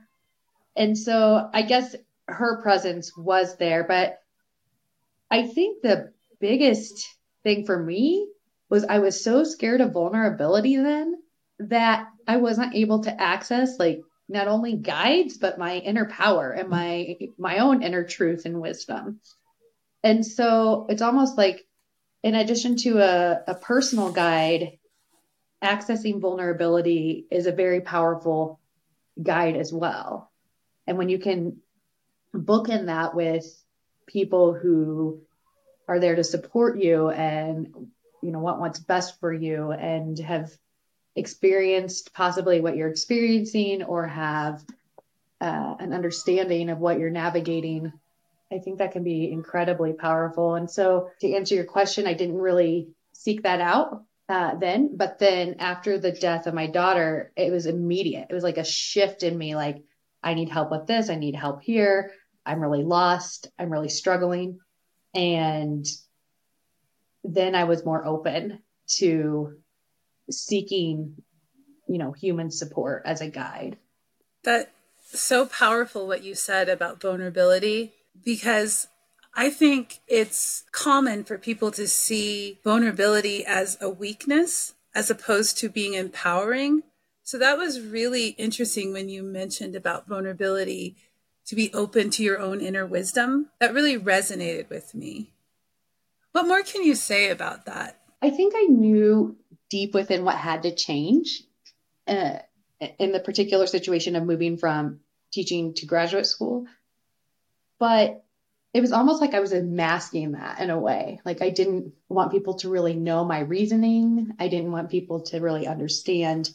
And 0.75 0.97
so 0.97 1.49
I 1.51 1.63
guess 1.63 1.95
her 2.27 2.61
presence 2.61 3.15
was 3.17 3.57
there, 3.57 3.83
but 3.83 4.22
I 5.33 5.47
think 5.47 5.81
the 5.81 6.13
biggest 6.39 7.09
thing 7.41 7.65
for 7.65 7.75
me 7.75 8.29
was 8.69 8.83
I 8.83 8.99
was 8.99 9.23
so 9.23 9.43
scared 9.43 9.81
of 9.81 9.91
vulnerability 9.91 10.75
then 10.75 11.15
that 11.57 12.07
I 12.27 12.37
wasn't 12.37 12.75
able 12.75 13.03
to 13.05 13.21
access 13.21 13.79
like 13.79 14.01
not 14.29 14.47
only 14.47 14.75
guides 14.75 15.39
but 15.39 15.57
my 15.57 15.77
inner 15.77 16.05
power 16.05 16.51
and 16.51 16.69
my 16.69 17.17
my 17.39 17.57
own 17.57 17.81
inner 17.81 18.03
truth 18.03 18.45
and 18.45 18.61
wisdom. 18.61 19.21
And 20.03 20.23
so 20.23 20.85
it's 20.87 21.01
almost 21.01 21.35
like 21.35 21.65
in 22.21 22.35
addition 22.35 22.75
to 22.83 22.99
a, 22.99 23.41
a 23.47 23.55
personal 23.55 24.11
guide, 24.11 24.77
accessing 25.63 26.21
vulnerability 26.21 27.25
is 27.31 27.47
a 27.47 27.51
very 27.51 27.81
powerful 27.81 28.59
guide 29.19 29.55
as 29.55 29.73
well. 29.73 30.31
And 30.85 30.99
when 30.99 31.09
you 31.09 31.17
can 31.17 31.57
book 32.35 32.69
in 32.69 32.85
that 32.85 33.15
with 33.15 33.62
people 34.07 34.53
who 34.53 35.21
are 35.87 35.99
there 35.99 36.15
to 36.15 36.23
support 36.23 36.79
you 36.79 37.09
and 37.09 37.73
you 38.21 38.31
know 38.31 38.39
want 38.39 38.59
what's 38.59 38.79
best 38.79 39.19
for 39.19 39.33
you 39.33 39.71
and 39.71 40.17
have 40.19 40.51
experienced 41.15 42.13
possibly 42.13 42.61
what 42.61 42.75
you're 42.75 42.89
experiencing 42.89 43.83
or 43.83 44.07
have 44.07 44.63
uh, 45.41 45.75
an 45.79 45.93
understanding 45.93 46.69
of 46.69 46.79
what 46.79 46.99
you're 46.99 47.09
navigating 47.09 47.91
i 48.51 48.59
think 48.59 48.79
that 48.79 48.91
can 48.91 49.03
be 49.03 49.31
incredibly 49.31 49.93
powerful. 49.93 50.55
And 50.55 50.69
so 50.69 51.09
to 51.21 51.35
answer 51.35 51.55
your 51.55 51.65
question 51.65 52.07
i 52.07 52.13
didn't 52.13 52.37
really 52.37 52.89
seek 53.13 53.43
that 53.43 53.61
out 53.61 54.03
uh, 54.29 54.55
then 54.55 54.95
but 54.95 55.19
then 55.19 55.57
after 55.59 55.99
the 55.99 56.11
death 56.11 56.47
of 56.47 56.53
my 56.53 56.67
daughter 56.67 57.31
it 57.35 57.51
was 57.51 57.65
immediate. 57.65 58.27
It 58.29 58.33
was 58.33 58.43
like 58.43 58.57
a 58.57 58.63
shift 58.63 59.23
in 59.23 59.37
me 59.37 59.55
like 59.55 59.83
i 60.23 60.33
need 60.33 60.49
help 60.49 60.71
with 60.71 60.87
this 60.87 61.09
i 61.09 61.15
need 61.15 61.35
help 61.35 61.61
here 61.61 62.11
i'm 62.45 62.59
really 62.59 62.83
lost 62.83 63.47
i'm 63.59 63.71
really 63.71 63.89
struggling 63.89 64.59
and 65.13 65.85
then 67.23 67.55
I 67.55 67.63
was 67.63 67.85
more 67.85 68.05
open 68.05 68.59
to 68.97 69.57
seeking, 70.29 71.15
you 71.87 71.97
know, 71.97 72.11
human 72.11 72.51
support 72.51 73.03
as 73.05 73.21
a 73.21 73.29
guide. 73.29 73.77
That 74.43 74.71
so 75.05 75.45
powerful 75.45 76.07
what 76.07 76.23
you 76.23 76.35
said 76.35 76.69
about 76.69 77.01
vulnerability 77.01 77.93
because 78.23 78.87
I 79.35 79.49
think 79.49 79.99
it's 80.07 80.63
common 80.71 81.23
for 81.23 81.37
people 81.37 81.71
to 81.71 81.87
see 81.87 82.59
vulnerability 82.63 83.45
as 83.45 83.77
a 83.79 83.89
weakness 83.89 84.73
as 84.93 85.09
opposed 85.09 85.57
to 85.59 85.69
being 85.69 85.93
empowering. 85.93 86.83
So 87.23 87.37
that 87.37 87.57
was 87.57 87.81
really 87.81 88.29
interesting 88.29 88.91
when 88.91 89.07
you 89.07 89.23
mentioned 89.23 89.75
about 89.75 90.07
vulnerability 90.07 90.97
to 91.47 91.55
be 91.55 91.73
open 91.73 92.09
to 92.11 92.23
your 92.23 92.39
own 92.39 92.61
inner 92.61 92.85
wisdom. 92.85 93.49
That 93.59 93.73
really 93.73 93.99
resonated 93.99 94.69
with 94.69 94.95
me. 94.95 95.33
What 96.31 96.47
more 96.47 96.63
can 96.63 96.83
you 96.83 96.95
say 96.95 97.29
about 97.29 97.65
that? 97.65 97.99
I 98.21 98.29
think 98.29 98.53
I 98.55 98.63
knew 98.63 99.35
deep 99.69 99.93
within 99.93 100.23
what 100.23 100.35
had 100.35 100.63
to 100.63 100.73
change 100.73 101.43
uh, 102.07 102.39
in 102.99 103.11
the 103.11 103.19
particular 103.19 103.67
situation 103.67 104.15
of 104.15 104.23
moving 104.23 104.57
from 104.57 104.99
teaching 105.31 105.73
to 105.75 105.85
graduate 105.85 106.25
school. 106.25 106.65
But 107.79 108.23
it 108.73 108.81
was 108.81 108.91
almost 108.91 109.21
like 109.21 109.33
I 109.33 109.39
was 109.39 109.53
masking 109.53 110.31
that 110.31 110.59
in 110.59 110.69
a 110.69 110.79
way. 110.79 111.19
Like 111.23 111.41
I 111.41 111.49
didn't 111.49 111.93
want 112.09 112.31
people 112.31 112.55
to 112.55 112.69
really 112.69 112.95
know 112.95 113.23
my 113.23 113.39
reasoning. 113.39 114.33
I 114.39 114.47
didn't 114.47 114.71
want 114.71 114.89
people 114.89 115.21
to 115.25 115.39
really 115.39 115.67
understand 115.67 116.49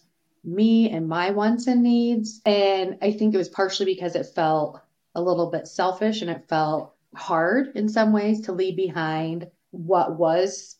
me 0.54 0.90
and 0.90 1.08
my 1.08 1.30
wants 1.30 1.66
and 1.66 1.82
needs. 1.82 2.40
And 2.44 2.98
I 3.02 3.12
think 3.12 3.34
it 3.34 3.38
was 3.38 3.48
partially 3.48 3.86
because 3.86 4.14
it 4.14 4.34
felt 4.34 4.80
a 5.14 5.22
little 5.22 5.50
bit 5.50 5.66
selfish 5.66 6.22
and 6.22 6.30
it 6.30 6.48
felt 6.48 6.94
hard 7.14 7.72
in 7.74 7.88
some 7.88 8.12
ways 8.12 8.42
to 8.42 8.52
leave 8.52 8.76
behind 8.76 9.50
what 9.70 10.16
was 10.16 10.76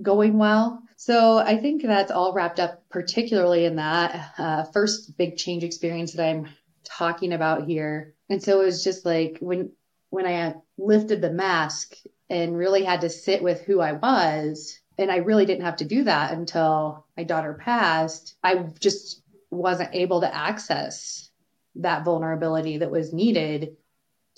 going 0.00 0.38
well. 0.38 0.82
So 0.96 1.38
I 1.38 1.56
think 1.56 1.82
that's 1.82 2.10
all 2.10 2.32
wrapped 2.32 2.60
up, 2.60 2.88
particularly 2.90 3.64
in 3.64 3.76
that 3.76 4.32
uh, 4.38 4.64
first 4.64 5.16
big 5.16 5.36
change 5.36 5.64
experience 5.64 6.12
that 6.12 6.28
I'm 6.28 6.48
talking 6.84 7.32
about 7.32 7.66
here. 7.66 8.14
And 8.28 8.42
so 8.42 8.60
it 8.60 8.64
was 8.66 8.84
just 8.84 9.04
like 9.04 9.38
when 9.40 9.72
when 10.10 10.26
I 10.26 10.54
lifted 10.76 11.22
the 11.22 11.30
mask 11.30 11.94
and 12.28 12.56
really 12.56 12.84
had 12.84 13.02
to 13.02 13.10
sit 13.10 13.42
with 13.42 13.60
who 13.62 13.80
I 13.80 13.92
was 13.92 14.79
and 15.00 15.10
I 15.10 15.16
really 15.16 15.46
didn't 15.46 15.64
have 15.64 15.76
to 15.76 15.84
do 15.84 16.04
that 16.04 16.32
until 16.32 17.06
my 17.16 17.24
daughter 17.24 17.54
passed. 17.54 18.36
I 18.44 18.66
just 18.78 19.22
wasn't 19.50 19.94
able 19.94 20.20
to 20.20 20.34
access 20.34 21.30
that 21.76 22.04
vulnerability 22.04 22.78
that 22.78 22.90
was 22.90 23.12
needed 23.12 23.76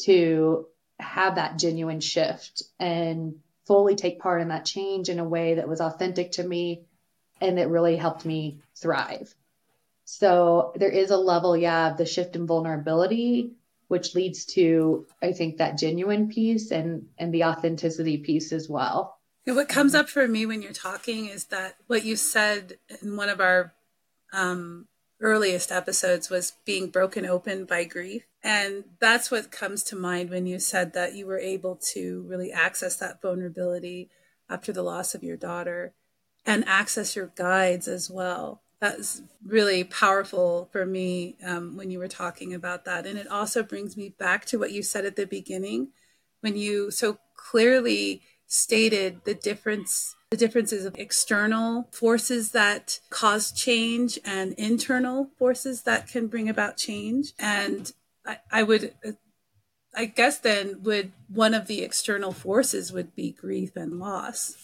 to 0.02 0.66
have 1.00 1.34
that 1.34 1.58
genuine 1.58 2.00
shift 2.00 2.62
and 2.78 3.40
fully 3.66 3.96
take 3.96 4.20
part 4.20 4.40
in 4.40 4.48
that 4.48 4.64
change 4.64 5.08
in 5.08 5.18
a 5.18 5.28
way 5.28 5.54
that 5.54 5.68
was 5.68 5.80
authentic 5.80 6.32
to 6.32 6.44
me 6.44 6.84
and 7.40 7.58
that 7.58 7.68
really 7.68 7.96
helped 7.96 8.24
me 8.24 8.60
thrive. 8.76 9.34
So 10.04 10.72
there 10.76 10.90
is 10.90 11.10
a 11.10 11.16
level, 11.16 11.56
yeah, 11.56 11.90
of 11.90 11.96
the 11.96 12.06
shift 12.06 12.36
in 12.36 12.46
vulnerability, 12.46 13.52
which 13.88 14.14
leads 14.14 14.44
to, 14.46 15.06
I 15.20 15.32
think, 15.32 15.58
that 15.58 15.78
genuine 15.78 16.28
piece 16.28 16.70
and 16.70 17.08
and 17.18 17.32
the 17.32 17.44
authenticity 17.44 18.18
piece 18.18 18.52
as 18.52 18.68
well. 18.68 19.18
What 19.44 19.68
comes 19.68 19.94
up 19.94 20.08
for 20.08 20.28
me 20.28 20.46
when 20.46 20.62
you're 20.62 20.72
talking 20.72 21.26
is 21.26 21.46
that 21.46 21.76
what 21.88 22.04
you 22.04 22.14
said 22.14 22.78
in 23.02 23.16
one 23.16 23.28
of 23.28 23.40
our 23.40 23.74
um, 24.32 24.86
earliest 25.20 25.72
episodes 25.72 26.30
was 26.30 26.52
being 26.64 26.88
broken 26.88 27.26
open 27.26 27.64
by 27.64 27.84
grief. 27.84 28.22
And 28.42 28.84
that's 29.00 29.30
what 29.30 29.50
comes 29.50 29.82
to 29.84 29.96
mind 29.96 30.30
when 30.30 30.46
you 30.46 30.58
said 30.58 30.92
that 30.94 31.14
you 31.14 31.26
were 31.26 31.38
able 31.38 31.76
to 31.92 32.24
really 32.28 32.52
access 32.52 32.96
that 32.96 33.20
vulnerability 33.20 34.10
after 34.48 34.72
the 34.72 34.82
loss 34.82 35.14
of 35.14 35.22
your 35.22 35.36
daughter 35.36 35.92
and 36.46 36.64
access 36.66 37.16
your 37.16 37.32
guides 37.36 37.88
as 37.88 38.10
well. 38.10 38.62
That's 38.80 39.22
really 39.46 39.84
powerful 39.84 40.68
for 40.72 40.84
me 40.84 41.36
um, 41.44 41.76
when 41.76 41.90
you 41.90 42.00
were 42.00 42.08
talking 42.08 42.52
about 42.52 42.84
that. 42.84 43.06
And 43.06 43.16
it 43.16 43.28
also 43.28 43.62
brings 43.62 43.96
me 43.96 44.08
back 44.08 44.44
to 44.46 44.58
what 44.58 44.72
you 44.72 44.82
said 44.82 45.04
at 45.04 45.14
the 45.14 45.26
beginning 45.26 45.88
when 46.40 46.56
you 46.56 46.90
so 46.90 47.18
clearly 47.36 48.22
stated 48.52 49.24
the 49.24 49.32
difference 49.32 50.14
the 50.30 50.36
differences 50.36 50.84
of 50.84 50.94
external 50.98 51.88
forces 51.90 52.52
that 52.52 53.00
cause 53.08 53.50
change 53.50 54.18
and 54.26 54.52
internal 54.54 55.30
forces 55.38 55.82
that 55.82 56.06
can 56.06 56.26
bring 56.26 56.50
about 56.50 56.76
change. 56.76 57.32
And 57.38 57.90
i, 58.26 58.38
I 58.50 58.62
would 58.62 58.94
i 59.94 60.04
guess 60.04 60.38
then 60.38 60.82
would 60.82 61.12
one 61.28 61.54
of 61.54 61.66
the 61.66 61.80
external 61.80 62.32
forces 62.32 62.92
would 62.92 63.14
be 63.16 63.32
grief 63.32 63.74
and 63.74 63.98
loss. 63.98 64.56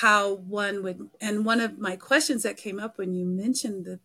How 0.00 0.34
one 0.34 0.82
would 0.82 1.10
and 1.20 1.44
one 1.44 1.60
of 1.60 1.78
my 1.78 1.94
questions 1.94 2.42
that 2.42 2.56
came 2.56 2.80
up 2.80 2.98
when 2.98 3.14
you 3.14 3.24
mentioned 3.24 3.84
the 3.84 4.00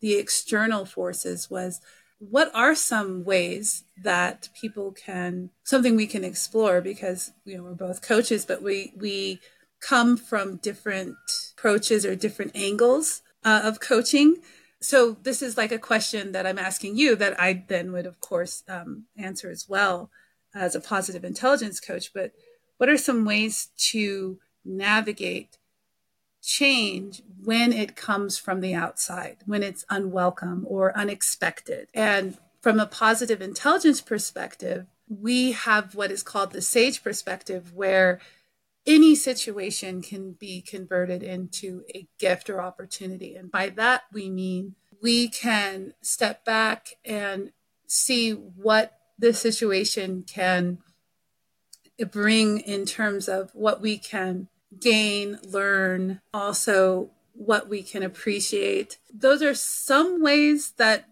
the 0.00 0.14
external 0.14 0.86
forces 0.86 1.50
was 1.50 1.82
what 2.30 2.50
are 2.54 2.74
some 2.74 3.24
ways 3.24 3.82
that 4.02 4.48
people 4.60 4.92
can 4.92 5.50
something 5.64 5.96
we 5.96 6.06
can 6.06 6.22
explore 6.22 6.80
because 6.80 7.32
you 7.44 7.56
know 7.56 7.64
we're 7.64 7.74
both 7.74 8.00
coaches 8.00 8.46
but 8.46 8.62
we 8.62 8.92
we 8.96 9.40
come 9.80 10.16
from 10.16 10.56
different 10.58 11.16
approaches 11.58 12.06
or 12.06 12.14
different 12.14 12.52
angles 12.54 13.22
uh, 13.44 13.62
of 13.64 13.80
coaching. 13.80 14.36
So 14.80 15.16
this 15.22 15.42
is 15.42 15.56
like 15.56 15.72
a 15.72 15.78
question 15.78 16.32
that 16.32 16.46
i'm 16.46 16.58
asking 16.58 16.96
you 16.96 17.16
that 17.16 17.40
i 17.40 17.64
then 17.68 17.92
would 17.92 18.06
of 18.06 18.20
course 18.20 18.62
um, 18.68 19.04
answer 19.16 19.50
as 19.50 19.68
well 19.68 20.10
as 20.54 20.74
a 20.74 20.80
positive 20.80 21.24
intelligence 21.24 21.80
coach 21.80 22.12
but 22.12 22.32
what 22.78 22.88
are 22.88 22.96
some 22.96 23.24
ways 23.24 23.70
to 23.76 24.38
navigate 24.64 25.58
change 26.42 27.22
when 27.42 27.72
it 27.72 27.96
comes 27.96 28.36
from 28.36 28.60
the 28.60 28.74
outside, 28.74 29.38
when 29.46 29.62
it's 29.62 29.84
unwelcome 29.88 30.66
or 30.68 30.96
unexpected. 30.96 31.88
And 31.94 32.36
from 32.60 32.78
a 32.80 32.86
positive 32.86 33.40
intelligence 33.40 34.00
perspective, 34.00 34.86
we 35.08 35.52
have 35.52 35.94
what 35.94 36.10
is 36.10 36.22
called 36.22 36.52
the 36.52 36.62
SAGE 36.62 37.02
perspective, 37.02 37.72
where 37.74 38.20
any 38.86 39.14
situation 39.14 40.02
can 40.02 40.32
be 40.32 40.60
converted 40.60 41.22
into 41.22 41.84
a 41.94 42.08
gift 42.18 42.50
or 42.50 42.60
opportunity. 42.60 43.36
And 43.36 43.50
by 43.50 43.68
that, 43.70 44.02
we 44.12 44.28
mean 44.28 44.74
we 45.00 45.28
can 45.28 45.94
step 46.00 46.44
back 46.44 46.96
and 47.04 47.52
see 47.86 48.32
what 48.32 48.98
the 49.18 49.32
situation 49.32 50.24
can 50.26 50.78
bring 52.10 52.58
in 52.58 52.86
terms 52.86 53.28
of 53.28 53.50
what 53.54 53.80
we 53.80 53.98
can 53.98 54.48
gain, 54.80 55.38
learn, 55.44 56.20
also 56.32 57.10
what 57.34 57.68
we 57.68 57.82
can 57.82 58.02
appreciate. 58.02 58.98
Those 59.12 59.42
are 59.42 59.54
some 59.54 60.22
ways 60.22 60.72
that 60.72 61.08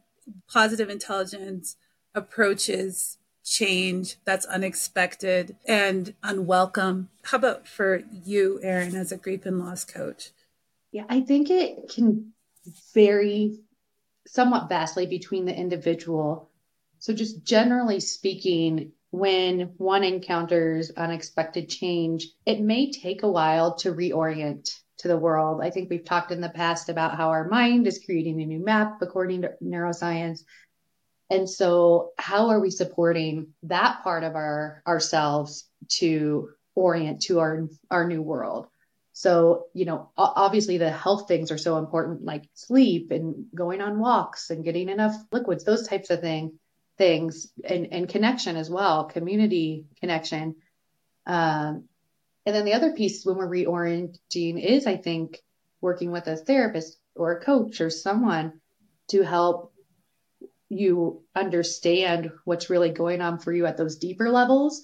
positive 0.49 0.90
intelligence 0.90 1.77
approaches 2.14 3.18
change 3.44 4.16
that's 4.25 4.46
unexpected 4.46 5.57
and 5.66 6.14
unwelcome. 6.23 7.09
How 7.25 7.38
about 7.38 7.66
for 7.66 8.03
you, 8.25 8.61
Eryn, 8.62 8.94
as 8.94 9.12
a 9.12 9.16
grief 9.16 9.46
and 9.46 9.59
loss 9.59 9.85
coach? 9.85 10.31
Yeah, 10.92 11.05
I 11.09 11.20
think 11.20 11.51
it 11.51 11.90
can 11.92 12.33
vary 12.94 13.59
somewhat 14.27 14.68
vastly 14.68 15.07
between 15.07 15.46
the 15.46 15.55
individual. 15.55 16.51
So, 16.99 17.12
just 17.12 17.44
generally 17.44 18.01
speaking, 18.01 18.92
when 19.11 19.75
one 19.77 20.05
encounters 20.05 20.90
unexpected 20.96 21.68
change, 21.68 22.29
it 22.46 22.61
may 22.61 22.92
take 22.92 23.23
a 23.23 23.31
while 23.31 23.75
to 23.77 23.92
reorient 23.92 24.70
to 24.99 25.09
the 25.09 25.16
world. 25.16 25.61
I 25.62 25.70
think 25.70 25.90
we've 25.90 26.05
talked 26.05 26.31
in 26.31 26.40
the 26.40 26.49
past 26.49 26.88
about 26.88 27.16
how 27.16 27.31
our 27.31 27.49
mind 27.49 27.87
is 27.87 28.03
creating 28.05 28.40
a 28.40 28.46
new 28.46 28.62
map 28.64 28.99
according 29.01 29.42
to 29.42 29.53
neuroscience. 29.62 30.40
And 31.29 31.49
so 31.49 32.11
how 32.18 32.51
are 32.51 32.61
we 32.61 32.70
supporting 32.70 33.49
that 33.64 34.03
part 34.03 34.25
of 34.25 34.35
our 34.35 34.83
ourselves 34.87 35.68
to 35.99 36.51
orient 36.75 37.23
to 37.23 37.40
our 37.40 37.68
our 37.90 38.07
new 38.07 38.23
world? 38.23 38.68
So, 39.12 39.66
you 39.75 39.87
know, 39.87 40.11
obviously 40.16 40.79
the 40.79 40.90
health 40.90 41.27
things 41.29 41.51
are 41.51 41.59
so 41.59 41.79
important 41.79 42.25
like 42.25 42.44
sleep 42.55 43.11
and 43.11 43.46
going 43.55 43.81
on 43.81 43.99
walks 43.99 44.51
and 44.51 44.64
getting 44.64 44.88
enough 44.88 45.14
liquids, 45.33 45.64
those 45.64 45.87
types 45.87 46.11
of 46.11 46.20
thing 46.20 46.60
things 47.00 47.50
and 47.64 47.88
and 47.92 48.10
connection 48.10 48.56
as 48.56 48.68
well, 48.68 49.06
community 49.06 49.86
connection. 50.00 50.56
Um, 51.24 51.88
and 52.44 52.54
then 52.54 52.66
the 52.66 52.74
other 52.74 52.92
piece 52.92 53.24
when 53.24 53.36
we're 53.36 53.48
reorienting 53.48 54.62
is, 54.62 54.86
I 54.86 54.96
think, 54.98 55.38
working 55.80 56.10
with 56.10 56.26
a 56.26 56.36
therapist 56.36 56.98
or 57.14 57.32
a 57.32 57.40
coach 57.40 57.80
or 57.80 57.88
someone 57.88 58.60
to 59.08 59.22
help 59.22 59.72
you 60.68 61.22
understand 61.34 62.32
what's 62.44 62.68
really 62.68 62.90
going 62.90 63.22
on 63.22 63.38
for 63.38 63.50
you 63.50 63.64
at 63.64 63.78
those 63.78 63.96
deeper 63.96 64.28
levels 64.28 64.82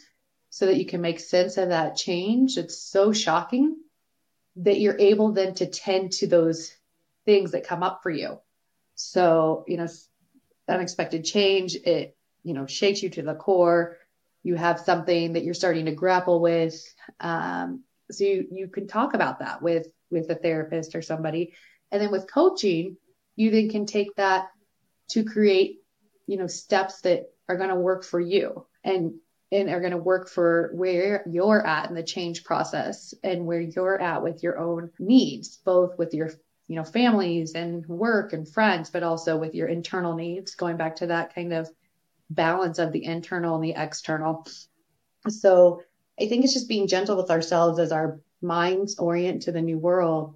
so 0.48 0.66
that 0.66 0.78
you 0.78 0.86
can 0.86 1.02
make 1.02 1.20
sense 1.20 1.58
of 1.58 1.68
that 1.68 1.96
change. 1.96 2.56
It's 2.56 2.80
so 2.80 3.12
shocking 3.12 3.76
that 4.56 4.80
you're 4.80 4.98
able 4.98 5.32
then 5.32 5.54
to 5.56 5.66
tend 5.66 6.12
to 6.12 6.26
those 6.26 6.72
things 7.26 7.52
that 7.52 7.66
come 7.66 7.82
up 7.82 8.00
for 8.02 8.10
you. 8.10 8.40
So, 8.94 9.64
you 9.68 9.76
know, 9.76 9.88
unexpected 10.68 11.24
change, 11.24 11.74
it, 11.76 12.16
you 12.42 12.54
know, 12.54 12.66
shakes 12.66 13.02
you 13.02 13.10
to 13.10 13.22
the 13.22 13.34
core. 13.34 13.98
You 14.42 14.54
have 14.54 14.80
something 14.80 15.32
that 15.32 15.44
you're 15.44 15.54
starting 15.54 15.86
to 15.86 15.92
grapple 15.94 16.40
with. 16.40 16.80
Um, 17.20 17.82
so 18.10 18.24
you, 18.24 18.46
you 18.52 18.68
can 18.68 18.86
talk 18.86 19.14
about 19.14 19.40
that 19.40 19.62
with 19.62 19.88
with 20.10 20.30
a 20.30 20.36
therapist 20.36 20.94
or 20.94 21.02
somebody. 21.02 21.54
And 21.90 22.00
then 22.00 22.12
with 22.12 22.30
coaching 22.30 22.96
you 23.36 23.50
then 23.50 23.68
can 23.68 23.86
take 23.86 24.14
that 24.16 24.48
to 25.10 25.24
create 25.24 25.82
you 26.26 26.36
know 26.36 26.48
steps 26.48 27.02
that 27.02 27.26
are 27.48 27.56
going 27.56 27.68
to 27.68 27.76
work 27.76 28.04
for 28.04 28.18
you 28.18 28.66
and 28.82 29.14
and 29.52 29.70
are 29.70 29.80
going 29.80 29.92
to 29.92 29.98
work 29.98 30.28
for 30.28 30.70
where 30.74 31.22
you're 31.30 31.64
at 31.64 31.88
in 31.88 31.94
the 31.94 32.02
change 32.02 32.42
process 32.42 33.14
and 33.22 33.46
where 33.46 33.60
you're 33.60 34.00
at 34.00 34.22
with 34.22 34.42
your 34.42 34.58
own 34.58 34.90
needs 34.98 35.58
both 35.64 35.96
with 35.98 36.14
your 36.14 36.30
you 36.68 36.76
know 36.76 36.84
families 36.84 37.54
and 37.54 37.86
work 37.86 38.32
and 38.32 38.48
friends 38.48 38.90
but 38.90 39.02
also 39.02 39.36
with 39.36 39.54
your 39.54 39.68
internal 39.68 40.14
needs 40.14 40.54
going 40.54 40.76
back 40.76 40.96
to 40.96 41.06
that 41.06 41.34
kind 41.34 41.52
of 41.52 41.70
balance 42.30 42.78
of 42.78 42.92
the 42.92 43.04
internal 43.04 43.56
and 43.56 43.64
the 43.64 43.74
external. 43.76 44.46
So 45.28 45.82
I 46.20 46.28
think 46.28 46.44
it's 46.44 46.54
just 46.54 46.68
being 46.68 46.86
gentle 46.86 47.16
with 47.16 47.30
ourselves 47.30 47.78
as 47.78 47.92
our 47.92 48.20
minds 48.42 48.98
orient 48.98 49.42
to 49.42 49.52
the 49.52 49.62
new 49.62 49.78
world, 49.78 50.34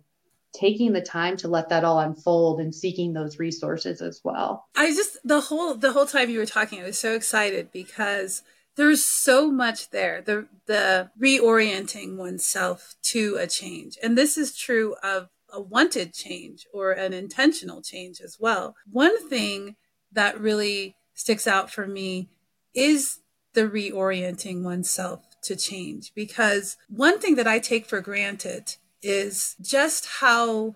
taking 0.52 0.92
the 0.92 1.00
time 1.00 1.36
to 1.38 1.48
let 1.48 1.68
that 1.68 1.84
all 1.84 1.98
unfold 1.98 2.60
and 2.60 2.74
seeking 2.74 3.12
those 3.12 3.38
resources 3.38 4.00
as 4.00 4.20
well. 4.24 4.66
I 4.76 4.88
just 4.90 5.18
the 5.24 5.40
whole 5.40 5.74
the 5.74 5.92
whole 5.92 6.06
time 6.06 6.30
you 6.30 6.38
were 6.38 6.46
talking, 6.46 6.80
I 6.80 6.86
was 6.86 6.98
so 6.98 7.14
excited 7.14 7.70
because 7.72 8.42
there's 8.76 9.04
so 9.04 9.50
much 9.50 9.90
there. 9.90 10.22
The 10.22 10.46
the 10.66 11.10
reorienting 11.20 12.16
oneself 12.16 12.96
to 13.04 13.36
a 13.40 13.46
change. 13.46 13.98
And 14.02 14.16
this 14.16 14.38
is 14.38 14.56
true 14.56 14.96
of 15.02 15.28
a 15.52 15.60
wanted 15.60 16.12
change 16.12 16.66
or 16.72 16.92
an 16.92 17.12
intentional 17.12 17.82
change 17.82 18.20
as 18.20 18.38
well. 18.40 18.76
One 18.90 19.28
thing 19.28 19.76
that 20.12 20.40
really 20.40 20.96
sticks 21.14 21.46
out 21.46 21.70
for 21.70 21.86
me 21.86 22.28
is 22.74 23.18
the 23.52 23.62
reorienting 23.62 24.62
oneself 24.62 25.24
to 25.42 25.56
change. 25.56 26.12
Because 26.14 26.76
one 26.88 27.18
thing 27.18 27.34
that 27.36 27.46
I 27.46 27.58
take 27.58 27.86
for 27.86 28.00
granted 28.00 28.76
is 29.02 29.56
just 29.60 30.06
how 30.20 30.74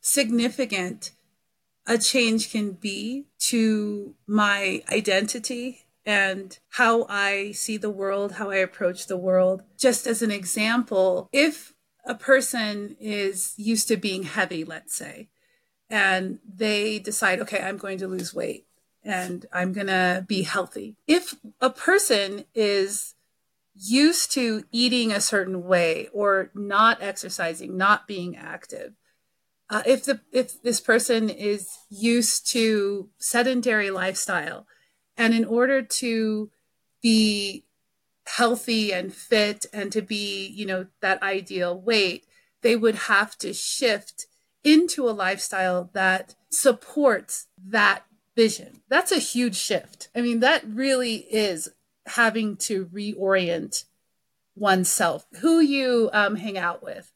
significant 0.00 1.12
a 1.86 1.98
change 1.98 2.50
can 2.50 2.72
be 2.72 3.26
to 3.38 4.14
my 4.26 4.82
identity 4.90 5.84
and 6.06 6.58
how 6.70 7.06
I 7.08 7.52
see 7.52 7.76
the 7.76 7.90
world, 7.90 8.32
how 8.32 8.50
I 8.50 8.56
approach 8.56 9.06
the 9.06 9.16
world. 9.16 9.62
Just 9.78 10.06
as 10.06 10.22
an 10.22 10.30
example, 10.30 11.28
if 11.32 11.73
a 12.04 12.14
person 12.14 12.96
is 13.00 13.54
used 13.56 13.88
to 13.88 13.96
being 13.96 14.24
heavy, 14.24 14.64
let's 14.64 14.94
say, 14.94 15.28
and 15.88 16.38
they 16.46 16.98
decide, 16.98 17.40
okay, 17.40 17.62
I'm 17.62 17.78
going 17.78 17.98
to 17.98 18.08
lose 18.08 18.34
weight 18.34 18.66
and 19.02 19.46
I'm 19.52 19.72
going 19.72 19.86
to 19.86 20.24
be 20.26 20.42
healthy. 20.42 20.96
If 21.06 21.34
a 21.60 21.70
person 21.70 22.44
is 22.54 23.14
used 23.74 24.32
to 24.32 24.64
eating 24.70 25.12
a 25.12 25.20
certain 25.20 25.64
way 25.64 26.08
or 26.12 26.50
not 26.54 27.02
exercising, 27.02 27.76
not 27.76 28.06
being 28.06 28.36
active, 28.36 28.94
uh, 29.70 29.82
if 29.86 30.04
the 30.04 30.20
if 30.30 30.62
this 30.62 30.80
person 30.80 31.30
is 31.30 31.78
used 31.88 32.50
to 32.52 33.08
sedentary 33.18 33.90
lifestyle, 33.90 34.66
and 35.16 35.32
in 35.34 35.44
order 35.44 35.80
to 35.80 36.50
be 37.02 37.63
healthy 38.26 38.92
and 38.92 39.12
fit 39.12 39.66
and 39.72 39.92
to 39.92 40.02
be 40.02 40.46
you 40.46 40.66
know 40.66 40.86
that 41.00 41.22
ideal 41.22 41.78
weight, 41.80 42.26
they 42.62 42.76
would 42.76 42.94
have 42.94 43.36
to 43.38 43.52
shift 43.52 44.26
into 44.62 45.08
a 45.08 45.12
lifestyle 45.12 45.90
that 45.92 46.34
supports 46.50 47.46
that 47.62 48.04
vision. 48.34 48.80
That's 48.88 49.12
a 49.12 49.18
huge 49.18 49.56
shift. 49.56 50.08
I 50.14 50.20
mean, 50.20 50.40
that 50.40 50.62
really 50.66 51.16
is 51.16 51.68
having 52.06 52.56
to 52.56 52.86
reorient 52.86 53.84
oneself, 54.56 55.26
who 55.40 55.60
you 55.60 56.10
um, 56.12 56.36
hang 56.36 56.58
out 56.58 56.82
with, 56.82 57.12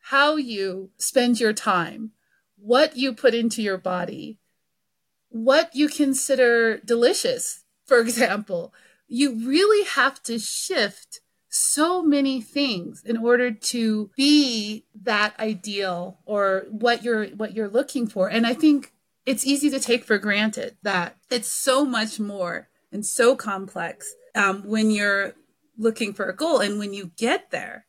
how 0.00 0.36
you 0.36 0.90
spend 0.98 1.40
your 1.40 1.52
time, 1.52 2.12
what 2.56 2.96
you 2.96 3.14
put 3.14 3.34
into 3.34 3.62
your 3.62 3.78
body, 3.78 4.38
what 5.28 5.74
you 5.74 5.88
consider 5.88 6.78
delicious, 6.78 7.64
for 7.86 7.98
example. 8.00 8.72
You 9.08 9.46
really 9.46 9.84
have 9.84 10.22
to 10.24 10.38
shift 10.38 11.20
so 11.48 12.02
many 12.02 12.40
things 12.40 13.02
in 13.04 13.16
order 13.16 13.50
to 13.52 14.10
be 14.16 14.86
that 15.02 15.38
ideal 15.38 16.18
or 16.24 16.66
what 16.70 17.04
you're 17.04 17.26
what 17.28 17.54
you're 17.54 17.68
looking 17.68 18.08
for 18.08 18.26
and 18.28 18.44
i 18.44 18.52
think 18.52 18.92
it's 19.24 19.46
easy 19.46 19.70
to 19.70 19.78
take 19.78 20.04
for 20.04 20.18
granted 20.18 20.76
that 20.82 21.16
it's 21.30 21.52
so 21.52 21.84
much 21.84 22.18
more 22.18 22.68
and 22.90 23.06
so 23.06 23.36
complex 23.36 24.14
um, 24.34 24.62
when 24.66 24.90
you're 24.90 25.34
looking 25.78 26.12
for 26.12 26.26
a 26.26 26.36
goal. 26.36 26.60
And 26.60 26.78
when 26.78 26.92
you 26.92 27.12
get 27.16 27.50
there, 27.50 27.86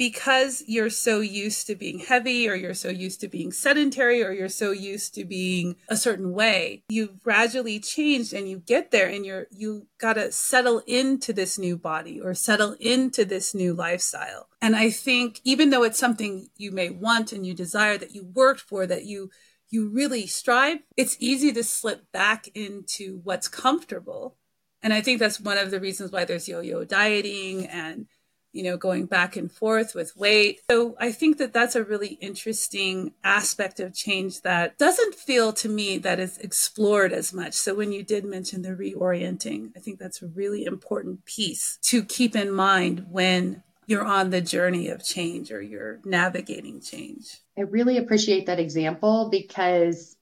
because 0.00 0.64
you're 0.66 0.88
so 0.88 1.20
used 1.20 1.66
to 1.66 1.74
being 1.74 1.98
heavy 1.98 2.48
or 2.48 2.54
you're 2.54 2.72
so 2.72 2.88
used 2.88 3.20
to 3.20 3.28
being 3.28 3.52
sedentary 3.52 4.24
or 4.24 4.32
you're 4.32 4.48
so 4.48 4.70
used 4.70 5.14
to 5.14 5.26
being 5.26 5.76
a 5.90 5.96
certain 5.96 6.32
way 6.32 6.82
you've 6.88 7.22
gradually 7.22 7.78
changed 7.78 8.32
and 8.32 8.48
you 8.48 8.58
get 8.58 8.92
there 8.92 9.08
and 9.08 9.26
you're 9.26 9.46
you 9.50 9.86
got 9.98 10.14
to 10.14 10.32
settle 10.32 10.78
into 10.86 11.34
this 11.34 11.58
new 11.58 11.76
body 11.76 12.18
or 12.18 12.32
settle 12.32 12.74
into 12.80 13.26
this 13.26 13.54
new 13.54 13.74
lifestyle 13.74 14.48
and 14.62 14.74
i 14.74 14.88
think 14.88 15.38
even 15.44 15.68
though 15.68 15.82
it's 15.82 15.98
something 15.98 16.48
you 16.56 16.72
may 16.72 16.88
want 16.88 17.30
and 17.30 17.46
you 17.46 17.52
desire 17.52 17.98
that 17.98 18.14
you 18.14 18.24
worked 18.24 18.62
for 18.62 18.86
that 18.86 19.04
you 19.04 19.28
you 19.72 19.88
really 19.88 20.26
strive, 20.26 20.78
it's 20.96 21.16
easy 21.20 21.52
to 21.52 21.62
slip 21.62 22.10
back 22.10 22.48
into 22.56 23.20
what's 23.22 23.46
comfortable. 23.46 24.36
And 24.82 24.92
I 24.92 25.00
think 25.00 25.20
that's 25.20 25.40
one 25.40 25.58
of 25.58 25.70
the 25.70 25.78
reasons 25.78 26.10
why 26.10 26.24
there's 26.24 26.48
yo 26.48 26.58
yo 26.58 26.82
dieting 26.84 27.66
and, 27.66 28.08
you 28.52 28.62
know, 28.62 28.76
going 28.76 29.06
back 29.06 29.36
and 29.36 29.50
forth 29.50 29.94
with 29.94 30.16
weight. 30.16 30.60
So 30.70 30.96
I 30.98 31.12
think 31.12 31.38
that 31.38 31.52
that's 31.52 31.76
a 31.76 31.84
really 31.84 32.18
interesting 32.20 33.14
aspect 33.22 33.80
of 33.80 33.94
change 33.94 34.42
that 34.42 34.78
doesn't 34.78 35.14
feel 35.14 35.52
to 35.54 35.68
me 35.68 35.98
that 35.98 36.18
is 36.18 36.38
explored 36.38 37.12
as 37.12 37.32
much. 37.32 37.54
So 37.54 37.74
when 37.74 37.92
you 37.92 38.02
did 38.02 38.24
mention 38.24 38.62
the 38.62 38.70
reorienting, 38.70 39.70
I 39.76 39.80
think 39.80 39.98
that's 39.98 40.22
a 40.22 40.26
really 40.26 40.64
important 40.64 41.24
piece 41.24 41.78
to 41.82 42.02
keep 42.02 42.34
in 42.34 42.50
mind 42.50 43.06
when 43.10 43.62
you're 43.86 44.04
on 44.04 44.30
the 44.30 44.40
journey 44.40 44.88
of 44.88 45.04
change 45.04 45.50
or 45.50 45.60
you're 45.60 46.00
navigating 46.04 46.80
change. 46.80 47.40
I 47.58 47.62
really 47.62 47.98
appreciate 47.98 48.46
that 48.46 48.60
example 48.60 49.28
because 49.30 50.16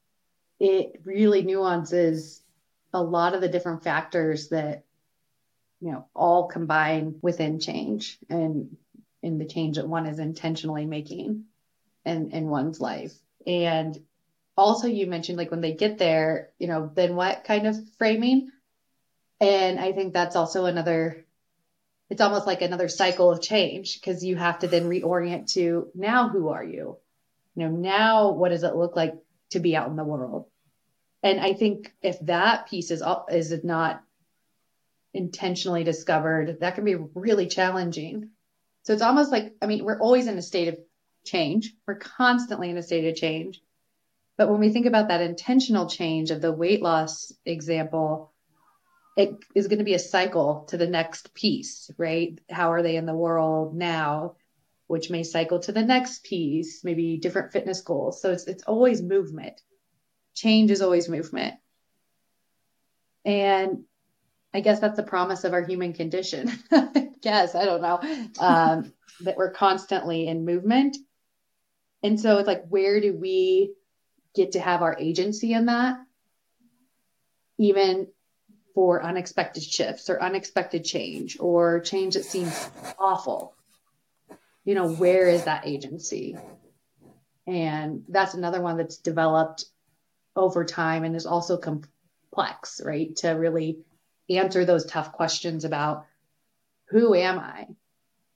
it 0.58 1.00
really 1.04 1.42
nuances 1.42 2.42
a 2.92 3.02
lot 3.02 3.34
of 3.34 3.40
the 3.40 3.48
different 3.48 3.84
factors 3.84 4.48
that 4.48 4.84
you 5.80 5.92
know 5.92 6.06
all 6.14 6.48
combine 6.48 7.16
within 7.22 7.60
change 7.60 8.18
and 8.28 8.76
in 9.22 9.38
the 9.38 9.46
change 9.46 9.76
that 9.76 9.88
one 9.88 10.06
is 10.06 10.18
intentionally 10.18 10.86
making 10.86 11.44
in, 12.04 12.30
in 12.30 12.48
one's 12.48 12.80
life. 12.80 13.12
And 13.46 13.98
also 14.56 14.88
you 14.88 15.06
mentioned 15.06 15.38
like 15.38 15.50
when 15.50 15.60
they 15.60 15.74
get 15.74 15.98
there, 15.98 16.50
you 16.58 16.66
know, 16.68 16.90
then 16.94 17.16
what 17.16 17.44
kind 17.44 17.66
of 17.66 17.76
framing? 17.98 18.50
And 19.40 19.78
I 19.78 19.92
think 19.92 20.12
that's 20.12 20.36
also 20.36 20.66
another 20.66 21.24
it's 22.10 22.22
almost 22.22 22.46
like 22.46 22.62
another 22.62 22.88
cycle 22.88 23.30
of 23.30 23.42
change 23.42 24.00
because 24.00 24.24
you 24.24 24.34
have 24.36 24.60
to 24.60 24.66
then 24.66 24.88
reorient 24.88 25.52
to 25.52 25.88
now 25.94 26.28
who 26.30 26.48
are 26.48 26.64
you? 26.64 26.96
You 27.54 27.64
know, 27.64 27.68
now 27.68 28.30
what 28.30 28.48
does 28.48 28.62
it 28.62 28.74
look 28.74 28.96
like 28.96 29.14
to 29.50 29.60
be 29.60 29.76
out 29.76 29.90
in 29.90 29.96
the 29.96 30.04
world? 30.04 30.46
And 31.22 31.38
I 31.38 31.52
think 31.52 31.92
if 32.00 32.18
that 32.20 32.68
piece 32.68 32.90
is 32.90 33.02
is 33.30 33.52
it 33.52 33.64
not 33.64 34.02
intentionally 35.14 35.84
discovered, 35.84 36.60
that 36.60 36.74
can 36.74 36.84
be 36.84 36.96
really 37.14 37.46
challenging. 37.46 38.30
So 38.82 38.92
it's 38.92 39.02
almost 39.02 39.32
like 39.32 39.54
I 39.60 39.66
mean, 39.66 39.84
we're 39.84 40.00
always 40.00 40.26
in 40.26 40.38
a 40.38 40.42
state 40.42 40.68
of 40.68 40.78
change. 41.24 41.74
We're 41.86 41.96
constantly 41.96 42.70
in 42.70 42.76
a 42.76 42.82
state 42.82 43.08
of 43.08 43.16
change. 43.16 43.60
But 44.36 44.48
when 44.48 44.60
we 44.60 44.70
think 44.70 44.86
about 44.86 45.08
that 45.08 45.20
intentional 45.20 45.88
change 45.88 46.30
of 46.30 46.40
the 46.40 46.52
weight 46.52 46.80
loss 46.80 47.32
example, 47.44 48.32
it 49.16 49.36
is 49.54 49.66
going 49.66 49.80
to 49.80 49.84
be 49.84 49.94
a 49.94 49.98
cycle 49.98 50.64
to 50.68 50.76
the 50.76 50.86
next 50.86 51.34
piece, 51.34 51.90
right? 51.98 52.38
How 52.48 52.72
are 52.72 52.82
they 52.82 52.94
in 52.96 53.04
the 53.04 53.16
world 53.16 53.74
now? 53.74 54.36
Which 54.86 55.10
may 55.10 55.24
cycle 55.24 55.58
to 55.60 55.72
the 55.72 55.82
next 55.82 56.22
piece, 56.22 56.84
maybe 56.84 57.18
different 57.18 57.52
fitness 57.52 57.80
goals. 57.80 58.22
So 58.22 58.30
it's 58.30 58.46
it's 58.46 58.62
always 58.62 59.02
movement. 59.02 59.60
Change 60.34 60.70
is 60.70 60.80
always 60.80 61.08
movement. 61.08 61.56
And 63.24 63.84
I 64.54 64.60
guess 64.60 64.80
that's 64.80 64.96
the 64.96 65.02
promise 65.02 65.44
of 65.44 65.52
our 65.52 65.64
human 65.64 65.92
condition. 65.92 66.50
Yes, 67.22 67.54
I 67.54 67.64
don't 67.64 67.82
know. 67.82 68.00
Um, 68.38 68.92
that 69.22 69.36
we're 69.36 69.50
constantly 69.50 70.26
in 70.26 70.44
movement. 70.44 70.96
And 72.02 72.18
so 72.18 72.38
it's 72.38 72.46
like, 72.46 72.64
where 72.68 73.00
do 73.00 73.16
we 73.16 73.74
get 74.34 74.52
to 74.52 74.60
have 74.60 74.82
our 74.82 74.96
agency 74.98 75.52
in 75.52 75.66
that? 75.66 75.98
Even 77.58 78.06
for 78.74 79.02
unexpected 79.02 79.64
shifts 79.64 80.08
or 80.08 80.22
unexpected 80.22 80.84
change 80.84 81.38
or 81.40 81.80
change 81.80 82.14
that 82.14 82.24
seems 82.24 82.70
awful. 82.98 83.54
You 84.64 84.76
know, 84.76 84.88
where 84.88 85.28
is 85.28 85.44
that 85.44 85.66
agency? 85.66 86.36
And 87.46 88.04
that's 88.08 88.34
another 88.34 88.60
one 88.60 88.76
that's 88.76 88.98
developed 88.98 89.64
over 90.36 90.64
time 90.64 91.02
and 91.02 91.16
is 91.16 91.26
also 91.26 91.56
complex, 91.56 92.80
right? 92.84 93.16
To 93.16 93.30
really 93.30 93.78
answer 94.30 94.64
those 94.64 94.84
tough 94.84 95.12
questions 95.12 95.64
about 95.64 96.06
who 96.90 97.14
am 97.14 97.38
I? 97.38 97.66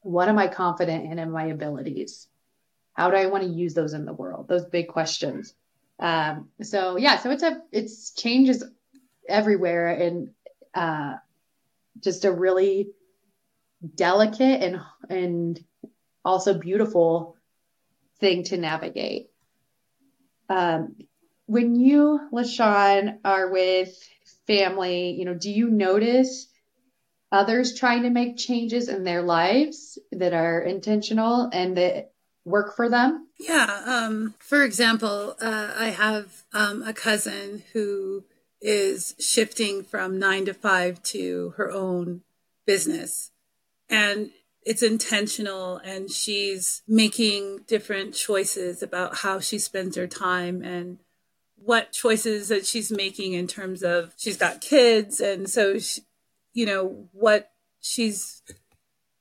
What 0.00 0.28
am 0.28 0.38
I 0.38 0.48
confident 0.48 1.10
in 1.10 1.18
in 1.18 1.30
my 1.30 1.44
abilities? 1.44 2.26
How 2.94 3.10
do 3.10 3.16
I 3.16 3.26
want 3.26 3.44
to 3.44 3.50
use 3.50 3.74
those 3.74 3.92
in 3.92 4.04
the 4.04 4.12
world? 4.12 4.48
Those 4.48 4.64
big 4.64 4.88
questions. 4.88 5.54
Um, 5.98 6.48
so 6.62 6.96
yeah, 6.96 7.18
so 7.18 7.30
it's 7.30 7.42
a 7.42 7.62
it's 7.70 8.12
changes 8.12 8.64
everywhere 9.28 9.88
and 9.88 10.30
uh, 10.74 11.14
just 12.00 12.24
a 12.24 12.32
really 12.32 12.90
delicate 13.94 14.62
and 14.62 14.80
and 15.08 15.64
also 16.24 16.58
beautiful 16.58 17.36
thing 18.18 18.44
to 18.44 18.56
navigate. 18.56 19.30
Um, 20.48 20.96
when 21.46 21.74
you, 21.74 22.20
L'Shawn, 22.30 23.18
are 23.24 23.50
with 23.50 23.96
family, 24.52 25.12
you 25.12 25.24
know, 25.24 25.34
do 25.34 25.50
you 25.50 25.70
notice 25.70 26.48
others 27.30 27.74
trying 27.78 28.02
to 28.02 28.10
make 28.10 28.36
changes 28.36 28.88
in 28.88 29.04
their 29.04 29.22
lives 29.22 29.98
that 30.12 30.34
are 30.34 30.60
intentional 30.60 31.48
and 31.52 31.76
that 31.78 32.12
work 32.44 32.76
for 32.76 32.90
them? 32.90 33.28
Yeah. 33.38 33.82
Um, 33.86 34.34
for 34.38 34.62
example, 34.62 35.36
uh, 35.40 35.72
I 35.76 35.86
have 35.86 36.42
um, 36.52 36.82
a 36.82 36.92
cousin 36.92 37.62
who 37.72 38.24
is 38.60 39.14
shifting 39.18 39.82
from 39.82 40.18
nine 40.18 40.44
to 40.44 40.54
five 40.54 41.02
to 41.02 41.54
her 41.56 41.70
own 41.70 42.22
business. 42.66 43.30
And 43.88 44.30
it's 44.64 44.82
intentional 44.82 45.78
and 45.78 46.10
she's 46.10 46.82
making 46.86 47.60
different 47.66 48.14
choices 48.14 48.82
about 48.82 49.18
how 49.18 49.40
she 49.40 49.58
spends 49.58 49.96
her 49.96 50.06
time 50.06 50.62
and 50.62 50.98
what 51.64 51.92
choices 51.92 52.48
that 52.48 52.66
she's 52.66 52.90
making 52.90 53.32
in 53.34 53.46
terms 53.46 53.82
of 53.82 54.14
she's 54.16 54.36
got 54.36 54.60
kids 54.60 55.20
and 55.20 55.48
so 55.48 55.78
she, 55.78 56.00
you 56.52 56.66
know 56.66 57.08
what 57.12 57.50
she's 57.80 58.42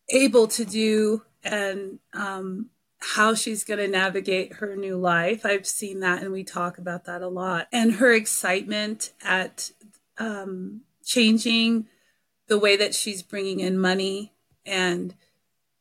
able 0.10 0.48
to 0.48 0.66
do 0.66 1.24
and 1.44 2.00
um, 2.14 2.70
how 3.00 3.34
she's 3.34 3.64
going 3.64 3.80
to 3.80 3.88
navigate 3.88 4.54
her 4.54 4.76
new 4.76 4.96
life. 4.96 5.46
I've 5.46 5.66
seen 5.66 6.02
that, 6.02 6.22
and 6.22 6.32
we 6.32 6.44
talk 6.44 6.78
about 6.78 7.06
that 7.06 7.22
a 7.22 7.28
lot. 7.28 7.68
And 7.72 7.94
her 7.94 8.14
excitement 8.14 9.12
at 9.24 9.72
um, 10.18 10.82
changing 11.04 11.88
the 12.48 12.60
way 12.60 12.76
that 12.76 12.94
she's 12.94 13.24
bringing 13.24 13.60
in 13.60 13.80
money 13.80 14.34
and 14.66 15.16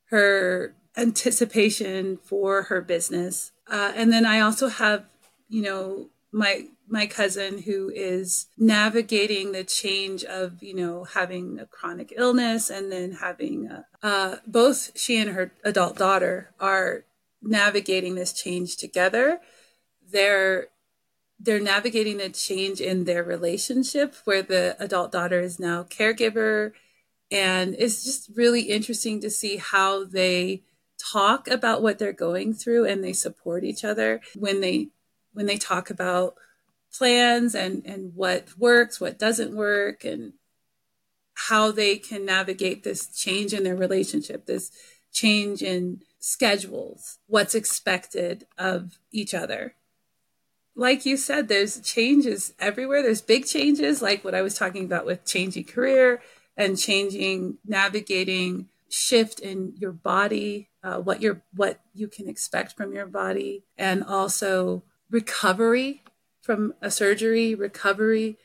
her 0.06 0.74
anticipation 0.96 2.16
for 2.16 2.64
her 2.64 2.80
business. 2.80 3.52
Uh, 3.68 3.92
and 3.94 4.12
then 4.12 4.24
I 4.24 4.40
also 4.40 4.68
have, 4.68 5.04
you 5.48 5.62
know, 5.62 6.08
my 6.32 6.66
my 6.88 7.06
cousin 7.06 7.62
who 7.62 7.90
is 7.94 8.46
navigating 8.56 9.52
the 9.52 9.64
change 9.64 10.24
of 10.24 10.62
you 10.62 10.74
know 10.74 11.04
having 11.04 11.58
a 11.58 11.66
chronic 11.66 12.12
illness 12.16 12.70
and 12.70 12.90
then 12.90 13.12
having 13.12 13.66
a, 13.66 13.86
uh, 14.02 14.36
both 14.46 14.98
she 14.98 15.16
and 15.18 15.30
her 15.30 15.52
adult 15.64 15.96
daughter 15.96 16.50
are 16.60 17.04
navigating 17.42 18.14
this 18.14 18.32
change 18.32 18.76
together. 18.76 19.40
They're 20.12 20.68
they're 21.38 21.60
navigating 21.60 22.20
a 22.20 22.28
change 22.28 22.80
in 22.80 23.04
their 23.04 23.24
relationship 23.24 24.14
where 24.24 24.42
the 24.42 24.76
adult 24.78 25.10
daughter 25.10 25.40
is 25.40 25.58
now 25.58 25.84
caregiver. 25.84 26.72
And 27.30 27.74
it's 27.78 28.04
just 28.04 28.30
really 28.36 28.62
interesting 28.62 29.20
to 29.20 29.30
see 29.30 29.56
how 29.56 30.04
they 30.04 30.62
talk 30.98 31.48
about 31.48 31.80
what 31.80 31.98
they're 31.98 32.12
going 32.12 32.52
through 32.52 32.84
and 32.84 33.02
they 33.02 33.14
support 33.14 33.64
each 33.64 33.84
other 33.84 34.20
when 34.34 34.60
they 34.60 34.88
when 35.32 35.46
they 35.46 35.56
talk 35.56 35.90
about 35.90 36.34
plans 36.96 37.54
and 37.54 37.84
and 37.86 38.14
what 38.14 38.48
works 38.58 39.00
what 39.00 39.18
doesn't 39.18 39.54
work 39.54 40.04
and 40.04 40.32
how 41.48 41.70
they 41.70 41.96
can 41.96 42.26
navigate 42.26 42.82
this 42.82 43.06
change 43.06 43.52
in 43.52 43.62
their 43.62 43.76
relationship 43.76 44.46
this 44.46 44.72
change 45.12 45.62
in 45.62 46.00
schedules 46.20 47.18
what's 47.26 47.54
expected 47.54 48.46
of 48.58 48.98
each 49.10 49.34
other. 49.34 49.74
Like 50.76 51.04
you 51.04 51.16
said 51.16 51.48
there's 51.48 51.80
changes 51.80 52.52
everywhere. 52.58 53.02
There's 53.02 53.22
big 53.22 53.46
changes 53.46 54.00
like 54.02 54.22
what 54.22 54.34
i 54.34 54.42
was 54.42 54.56
talking 54.56 54.84
about 54.84 55.06
with 55.06 55.24
changing 55.24 55.64
career 55.64 56.22
and 56.56 56.78
changing 56.78 57.58
navigating 57.66 58.68
shift 58.88 59.40
in 59.40 59.72
your 59.76 59.92
body 59.92 60.68
uh, 60.82 60.98
what 60.98 61.22
your 61.22 61.42
what 61.54 61.80
you 61.94 62.08
can 62.08 62.28
expect 62.28 62.76
from 62.76 62.92
your 62.92 63.06
body 63.06 63.64
and 63.78 64.02
also 64.02 64.82
recovery 65.10 66.02
from 66.40 66.74
a 66.80 66.90
surgery, 66.90 67.54
recovery 67.54 68.38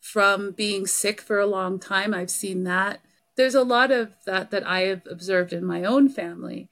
from 0.00 0.52
being 0.52 0.86
sick 0.86 1.20
for 1.20 1.38
a 1.38 1.46
long 1.46 1.78
time. 1.78 2.14
I've 2.14 2.30
seen 2.30 2.64
that. 2.64 3.00
There's 3.36 3.54
a 3.54 3.62
lot 3.62 3.90
of 3.90 4.12
that 4.26 4.50
that 4.50 4.66
I 4.66 4.82
have 4.82 5.02
observed 5.10 5.52
in 5.52 5.64
my 5.64 5.84
own 5.84 6.08
family. 6.08 6.68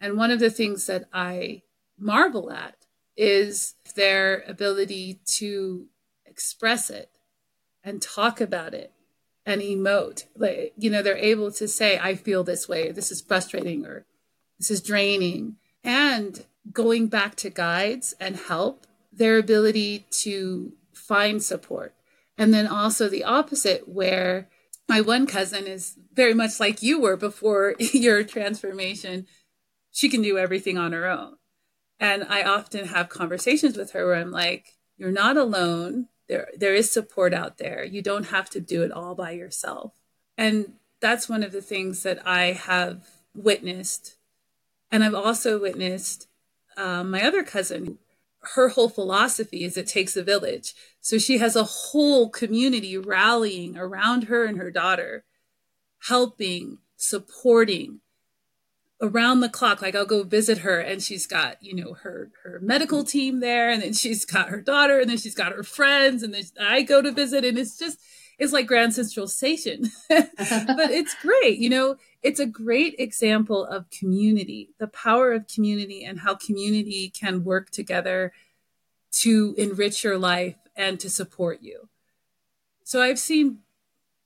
And 0.00 0.16
one 0.16 0.30
of 0.30 0.40
the 0.40 0.50
things 0.50 0.86
that 0.86 1.04
I 1.12 1.62
marvel 1.98 2.50
at 2.50 2.76
is 3.16 3.74
their 3.94 4.42
ability 4.48 5.20
to 5.26 5.86
express 6.26 6.90
it 6.90 7.10
and 7.84 8.00
talk 8.00 8.40
about 8.40 8.74
it 8.74 8.92
and 9.44 9.60
emote. 9.60 10.24
Like, 10.36 10.72
you 10.76 10.90
know, 10.90 11.02
they're 11.02 11.16
able 11.16 11.52
to 11.52 11.68
say, 11.68 11.98
I 11.98 12.14
feel 12.14 12.42
this 12.42 12.68
way, 12.68 12.90
this 12.90 13.10
is 13.10 13.20
frustrating, 13.20 13.84
or 13.84 14.06
this 14.58 14.70
is 14.70 14.80
draining. 14.80 15.56
And 15.84 16.44
going 16.72 17.08
back 17.08 17.34
to 17.36 17.50
guides 17.50 18.14
and 18.20 18.36
help 18.36 18.86
their 19.12 19.38
ability 19.38 20.06
to 20.10 20.72
find 20.92 21.42
support. 21.42 21.94
And 22.38 22.52
then 22.52 22.66
also 22.66 23.08
the 23.08 23.24
opposite, 23.24 23.88
where 23.88 24.48
my 24.88 25.00
one 25.00 25.26
cousin 25.26 25.66
is 25.66 25.96
very 26.12 26.34
much 26.34 26.58
like 26.58 26.82
you 26.82 27.00
were 27.00 27.16
before 27.16 27.74
your 27.78 28.24
transformation. 28.24 29.26
She 29.90 30.08
can 30.08 30.22
do 30.22 30.38
everything 30.38 30.78
on 30.78 30.92
her 30.92 31.06
own. 31.06 31.36
And 32.00 32.24
I 32.24 32.42
often 32.42 32.86
have 32.86 33.08
conversations 33.08 33.76
with 33.76 33.92
her 33.92 34.06
where 34.06 34.16
I'm 34.16 34.32
like, 34.32 34.76
you're 34.96 35.12
not 35.12 35.36
alone. 35.36 36.08
There, 36.28 36.48
there 36.56 36.74
is 36.74 36.90
support 36.90 37.34
out 37.34 37.58
there. 37.58 37.84
You 37.84 38.02
don't 38.02 38.26
have 38.26 38.50
to 38.50 38.60
do 38.60 38.82
it 38.82 38.90
all 38.90 39.14
by 39.14 39.32
yourself. 39.32 39.92
And 40.36 40.74
that's 41.00 41.28
one 41.28 41.42
of 41.42 41.52
the 41.52 41.62
things 41.62 42.02
that 42.02 42.26
I 42.26 42.52
have 42.52 43.08
witnessed. 43.34 44.16
And 44.90 45.04
I've 45.04 45.14
also 45.14 45.60
witnessed 45.60 46.28
um, 46.76 47.10
my 47.10 47.22
other 47.22 47.42
cousin 47.42 47.98
her 48.54 48.68
whole 48.68 48.88
philosophy 48.88 49.64
is 49.64 49.76
it 49.76 49.86
takes 49.86 50.16
a 50.16 50.22
village. 50.22 50.74
So 51.00 51.18
she 51.18 51.38
has 51.38 51.56
a 51.56 51.64
whole 51.64 52.28
community 52.28 52.98
rallying 52.98 53.76
around 53.76 54.24
her 54.24 54.44
and 54.44 54.58
her 54.58 54.70
daughter, 54.70 55.24
helping, 56.08 56.78
supporting, 56.96 58.00
around 59.02 59.40
the 59.40 59.48
clock 59.48 59.82
like 59.82 59.96
i'll 59.96 60.06
go 60.06 60.22
visit 60.22 60.58
her 60.58 60.78
and 60.78 61.02
she's 61.02 61.26
got 61.26 61.56
you 61.60 61.74
know 61.74 61.94
her 61.94 62.30
her 62.44 62.60
medical 62.62 63.02
team 63.02 63.40
there 63.40 63.68
and 63.68 63.82
then 63.82 63.92
she's 63.92 64.24
got 64.24 64.48
her 64.48 64.60
daughter 64.60 65.00
and 65.00 65.10
then 65.10 65.18
she's 65.18 65.34
got 65.34 65.50
her 65.50 65.64
friends 65.64 66.22
and 66.22 66.32
then 66.32 66.44
i 66.60 66.82
go 66.82 67.02
to 67.02 67.10
visit 67.10 67.44
and 67.44 67.58
it's 67.58 67.76
just 67.76 67.98
it's 68.42 68.52
like 68.52 68.66
grand 68.66 68.92
central 68.94 69.28
station. 69.28 69.90
But 70.10 70.90
it's 70.90 71.14
great 71.22 71.58
you 71.58 71.70
know 71.70 71.96
it's 72.22 72.40
a 72.40 72.46
great 72.46 72.96
example 72.98 73.64
of 73.64 73.90
community 73.90 74.70
the 74.78 74.88
power 74.88 75.32
of 75.32 75.46
community 75.46 76.04
and 76.04 76.20
how 76.20 76.34
community 76.34 77.08
can 77.08 77.44
work 77.44 77.70
together 77.70 78.32
to 79.22 79.54
enrich 79.56 80.02
your 80.04 80.18
life 80.18 80.56
and 80.74 80.98
to 81.00 81.08
support 81.08 81.62
you. 81.62 81.88
So 82.84 83.00
i've 83.00 83.18
seen 83.18 83.58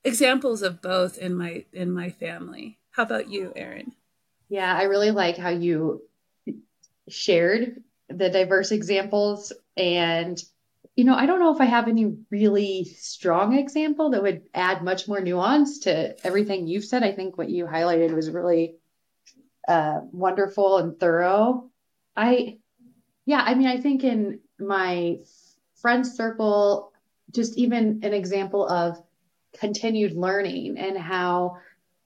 examples 0.03 0.61
of 0.61 0.81
both 0.81 1.17
in 1.17 1.35
my 1.35 1.65
in 1.71 1.91
my 1.91 2.09
family. 2.09 2.79
How 2.91 3.03
about 3.03 3.29
you 3.29 3.53
Eryn? 3.55 3.91
Yeah, 4.49 4.73
I 4.75 4.83
really 4.83 5.11
like 5.11 5.37
how 5.37 5.49
you 5.49 6.01
shared 7.09 7.83
the 8.09 8.29
diverse 8.29 8.71
examples. 8.71 9.53
And, 9.75 10.41
you 10.97 11.03
know, 11.03 11.13
I 11.13 11.27
don't 11.27 11.39
know 11.39 11.53
if 11.53 11.61
I 11.61 11.65
have 11.65 11.87
any 11.87 12.17
really 12.31 12.83
strong 12.85 13.55
example 13.55 14.09
that 14.09 14.23
would 14.23 14.49
add 14.55 14.83
much 14.83 15.07
more 15.07 15.21
nuance 15.21 15.79
to 15.81 16.17
everything 16.25 16.65
you've 16.65 16.85
said. 16.85 17.03
I 17.03 17.11
think 17.11 17.37
what 17.37 17.51
you 17.51 17.67
highlighted 17.67 18.15
was 18.15 18.31
really 18.31 18.77
uh, 19.67 19.99
wonderful 20.11 20.79
and 20.79 20.99
thorough. 20.99 21.69
I, 22.15 22.57
yeah, 23.27 23.43
I 23.45 23.53
mean, 23.53 23.67
I 23.67 23.77
think 23.77 24.03
in 24.03 24.39
my 24.59 25.19
friend 25.75 26.05
circle, 26.05 26.91
just 27.31 27.59
even 27.59 27.99
an 28.01 28.13
example 28.15 28.67
of 28.67 28.99
continued 29.59 30.13
learning 30.13 30.79
and 30.79 30.97
how 30.97 31.57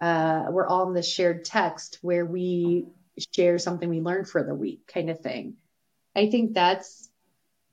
uh, 0.01 0.47
we're 0.49 0.67
all 0.67 0.89
in 0.89 0.93
this 0.93 1.10
shared 1.10 1.45
text 1.45 1.99
where 2.01 2.25
we 2.25 2.88
share 3.34 3.58
something 3.58 3.88
we 3.88 4.01
learned 4.01 4.27
for 4.27 4.43
the 4.43 4.54
week 4.54 4.91
kind 4.93 5.10
of 5.10 5.21
thing. 5.21 5.54
I 6.13 6.30
think 6.30 6.56
that's 6.56 7.10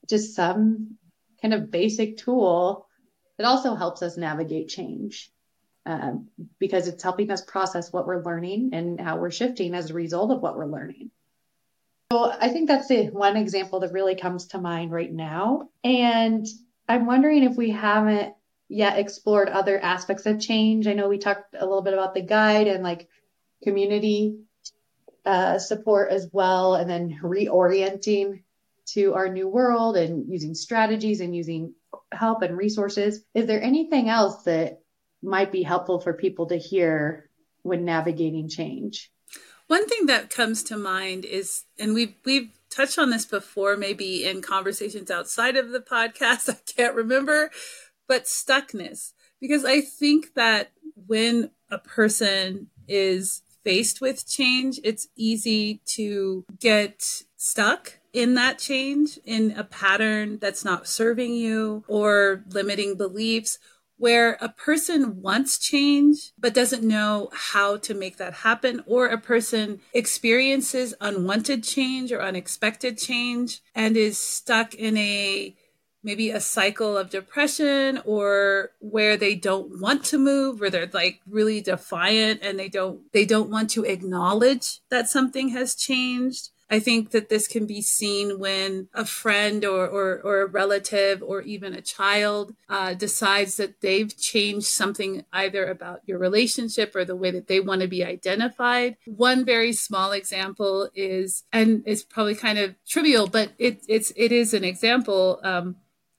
just 0.09 0.37
some 0.37 0.97
kind 1.41 1.55
of 1.55 1.71
basic 1.71 2.17
tool 2.19 2.87
that 3.37 3.47
also 3.47 3.75
helps 3.75 4.03
us 4.03 4.17
navigate 4.17 4.69
change 4.69 5.31
um, 5.87 6.29
because 6.59 6.89
it's 6.89 7.03
helping 7.03 7.31
us 7.31 7.43
process 7.43 7.93
what 7.93 8.07
we're 8.07 8.23
learning 8.23 8.71
and 8.73 9.01
how 9.01 9.17
we're 9.17 9.31
shifting 9.31 9.75
as 9.75 9.91
a 9.91 9.95
result 9.95 10.31
of 10.31 10.41
what 10.41 10.57
we're 10.57 10.67
learning. 10.67 11.11
So 12.11 12.31
I 12.31 12.49
think 12.49 12.69
that's 12.69 12.89
the 12.89 13.07
one 13.07 13.37
example 13.37 13.81
that 13.81 13.93
really 13.93 14.15
comes 14.15 14.49
to 14.49 14.59
mind 14.59 14.91
right 14.91 15.13
now. 15.13 15.69
And 15.85 16.47
I'm 16.89 17.07
wondering 17.07 17.45
if 17.45 17.57
we 17.57 17.71
haven't 17.71 18.35
yet 18.69 18.99
explored 18.99 19.49
other 19.49 19.79
aspects 19.79 20.27
of 20.27 20.41
change. 20.41 20.87
I 20.87 20.95
know 20.95 21.09
we 21.09 21.19
talked 21.19 21.55
a 21.55 21.65
little 21.65 21.83
bit 21.83 21.95
about 21.95 22.15
the 22.15 22.23
guide 22.23 22.67
and 22.67 22.83
like 22.83 23.09
community 23.63 24.39
uh, 25.25 25.59
support 25.59 26.11
as 26.11 26.29
well, 26.33 26.75
and 26.75 26.89
then 26.89 27.21
reorienting 27.23 28.43
to 28.95 29.15
our 29.15 29.29
new 29.29 29.49
world 29.49 29.97
and 29.97 30.31
using 30.31 30.55
strategies 30.55 31.21
and 31.21 31.35
using 31.35 31.75
help 32.13 32.43
and 32.43 32.57
resources. 32.57 33.23
Is 33.35 33.47
there 33.47 33.63
anything 33.63 34.09
else 34.09 34.43
that 34.45 34.81
might 35.23 35.53
be 35.53 35.63
helpful 35.63 36.01
for 36.01 36.13
people 36.13 36.47
to 36.47 36.57
hear 36.57 37.29
when 37.63 37.85
navigating 37.85 38.49
change? 38.49 39.11
One 39.67 39.87
thing 39.87 40.07
that 40.07 40.31
comes 40.31 40.63
to 40.65 40.79
mind 40.79 41.25
is, 41.25 41.65
and 41.79 41.93
we've 41.93 42.15
we've 42.25 42.51
touched 42.71 42.99
on 42.99 43.11
this 43.11 43.27
before, 43.27 43.77
maybe 43.77 44.27
in 44.27 44.41
conversations 44.41 45.11
outside 45.11 45.57
of 45.57 45.71
the 45.71 45.81
podcast. 45.81 46.49
I 46.49 46.57
can't 46.75 46.95
remember, 46.95 47.51
but 48.07 48.25
stuckness. 48.25 49.13
Because 49.41 49.65
I 49.65 49.83
think 49.83 50.35
that 50.35 50.71
when 51.07 51.51
a 51.71 51.79
person 51.79 52.69
is 52.89 53.43
faced 53.63 54.01
with 54.01 54.27
change, 54.27 54.81
it's 54.83 55.09
easy 55.17 55.81
to 55.85 56.45
get 56.59 57.23
stuck 57.37 57.98
in 58.19 58.35
that 58.35 58.59
change, 58.59 59.17
in 59.25 59.53
a 59.53 59.63
pattern 59.63 60.39
that's 60.41 60.65
not 60.65 60.89
serving 60.89 61.35
you 61.35 61.85
or 61.87 62.43
limiting 62.49 62.97
beliefs 62.97 63.61
where 63.97 64.37
a 64.41 64.49
person 64.49 65.23
wants 65.23 65.57
change 65.57 66.33
but 66.37 66.53
doesn't 66.53 66.83
know 66.83 67.31
how 67.33 67.77
to 67.77 67.95
make 67.95 68.17
that 68.17 68.33
happen, 68.35 68.83
or 68.87 69.07
a 69.07 69.19
person 69.19 69.81
experiences 69.95 70.95
unwanted 71.01 71.63
change 71.63 72.11
or 72.11 72.21
unexpected 72.21 72.99
change 72.99 73.61
and 73.73 73.97
is 73.97 74.19
stuck 74.19 74.75
in 74.75 74.97
a 74.97 75.55
maybe 76.03 76.31
a 76.31 76.41
cycle 76.41 76.97
of 76.97 77.11
depression 77.11 78.01
or 78.05 78.71
where 78.81 79.17
they 79.17 79.37
don't 79.37 79.81
want 79.81 80.05
to 80.05 80.19
move 80.19 80.59
where 80.59 80.71
they're 80.71 80.91
like 80.93 81.21
really 81.29 81.61
defiant 81.61 82.41
and 82.43 82.59
they 82.59 82.69
don't 82.69 83.01
they 83.13 83.25
don't 83.25 83.51
want 83.51 83.71
to 83.71 83.85
acknowledge 83.85 84.81
that 84.91 85.09
something 85.09 85.51
has 85.51 85.77
changed 85.77 86.51
I 86.71 86.81
think 86.81 87.13
that 87.13 87.31
this 87.31 87.49
can 87.49 87.67
be 87.67 87.81
seen 87.81 88.39
when 88.39 88.89
a 88.93 89.07
friend 89.07 89.65
or, 89.65 89.87
or, 89.87 90.21
or 90.21 90.43
a 90.43 90.47
relative 90.47 91.23
or 91.23 91.41
even 91.43 91.73
a 91.73 91.81
child 91.81 92.55
uh, 92.69 92.93
decides 92.93 93.57
that 93.57 93.81
they've 93.81 94.15
changed 94.15 94.67
something 94.67 95.25
either 95.33 95.67
about 95.67 96.03
your 96.05 96.19
relationship 96.19 96.95
or 96.95 97.07
the 97.07 97.17
way 97.17 97.31
that 97.31 97.47
they 97.47 97.61
want 97.61 97.81
to 97.81 97.89
be 97.89 98.05
identified. 98.05 98.97
One 99.07 99.47
very 99.47 99.73
small 99.73 100.13
example 100.13 100.91
is, 100.95 101.45
and 101.53 101.83
it's 101.87 102.03
probably 102.03 102.35
kind 102.35 102.59
of 102.59 102.75
trivial, 102.87 103.29
but 103.29 103.53
it, 103.59 103.83
it's, 103.89 104.13
it 104.15 104.31
is 104.31 104.53
an 104.53 104.65
example. 104.65 105.41
Um, 105.43 105.77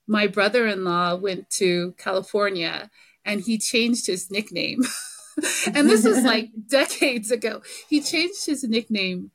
my 0.08 0.26
brother 0.26 0.66
in 0.66 0.84
law 0.84 1.16
went 1.16 1.52
to 1.52 1.94
California 2.00 2.90
and 3.24 3.42
he 3.42 3.60
changed 3.60 4.08
his 4.08 4.32
nickname. 4.32 4.82
and 5.74 5.88
this 5.88 6.04
was 6.04 6.24
like 6.24 6.50
decades 6.68 7.30
ago. 7.30 7.62
He 7.88 8.02
changed 8.02 8.48
his 8.48 8.64
nickname 8.64 9.30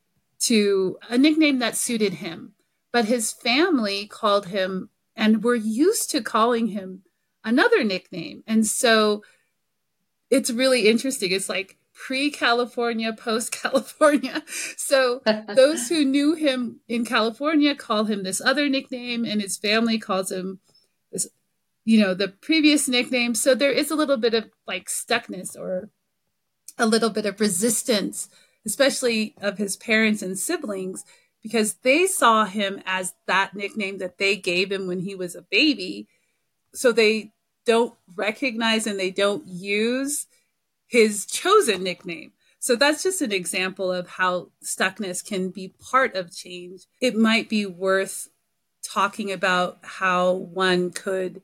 to 0.47 0.99
a 1.09 1.19
nickname 1.19 1.59
that 1.61 1.77
suited 1.77 2.15
him, 2.15 2.53
but 2.93 3.07
his 3.07 3.33
family 3.33 4.07
called 4.07 4.47
him 4.47 4.91
and 5.17 5.45
were 5.45 5.55
used 5.55 6.11
to 6.11 6.23
calling 6.23 6.69
him 6.69 7.03
another 7.45 7.85
nickname. 7.85 8.43
And 8.47 8.67
so 8.67 9.23
it's 10.31 10.51
really 10.51 10.89
interesting. 10.89 11.31
It's 11.31 11.49
like 11.49 11.77
pre 11.93 12.31
California, 12.31 13.13
post 13.13 13.53
California. 13.53 14.43
So 14.77 15.23
those 15.55 15.89
who 15.89 16.05
knew 16.05 16.35
him 16.35 16.81
in 16.89 17.05
California 17.05 17.75
call 17.75 18.05
him 18.05 18.23
this 18.23 18.41
other 18.41 18.69
nickname, 18.69 19.25
and 19.25 19.41
his 19.41 19.57
family 19.57 19.99
calls 19.99 20.31
him 20.31 20.61
this, 21.11 21.27
you 21.85 22.01
know, 22.01 22.13
the 22.13 22.29
previous 22.29 22.87
nickname. 22.87 23.35
So 23.35 23.55
there 23.55 23.71
is 23.71 23.91
a 23.91 23.97
little 23.97 24.19
bit 24.19 24.35
of 24.35 24.51
like 24.67 24.89
stuckness 24.89 25.57
or 25.57 25.91
a 26.79 26.87
little 26.87 27.11
bit 27.11 27.25
of 27.25 27.41
resistance, 27.41 28.29
especially 28.67 29.35
of 29.41 29.59
his 29.59 29.77
parents 29.77 30.23
and 30.23 30.39
siblings, 30.39 31.05
because 31.43 31.75
they 31.83 32.07
saw 32.07 32.45
him 32.45 32.83
as 32.87 33.15
that 33.27 33.55
nickname 33.55 33.99
that 33.99 34.19
they 34.19 34.37
gave 34.37 34.73
him 34.73 34.87
when 34.87 35.01
he 35.01 35.15
was 35.15 35.35
a 35.35 35.43
baby. 35.43 36.09
So 36.73 36.91
they 36.91 37.33
don't 37.67 37.95
recognize 38.15 38.87
and 38.87 38.99
they 38.99 39.11
don't 39.11 39.47
use 39.47 40.27
his 40.87 41.27
chosen 41.27 41.83
nickname. 41.83 42.33
So 42.61 42.77
that's 42.77 43.03
just 43.03 43.21
an 43.21 43.33
example 43.33 43.93
of 43.93 44.09
how 44.09 44.49
stuckness 44.63 45.23
can 45.23 45.51
be 45.51 45.69
part 45.69 46.15
of 46.15 46.35
change. 46.35 46.87
It 47.01 47.15
might 47.15 47.51
be 47.51 47.67
worth 47.67 48.29
talking 48.83 49.31
about 49.31 49.79
how 49.83 50.33
one 50.33 50.91
could 50.91 51.43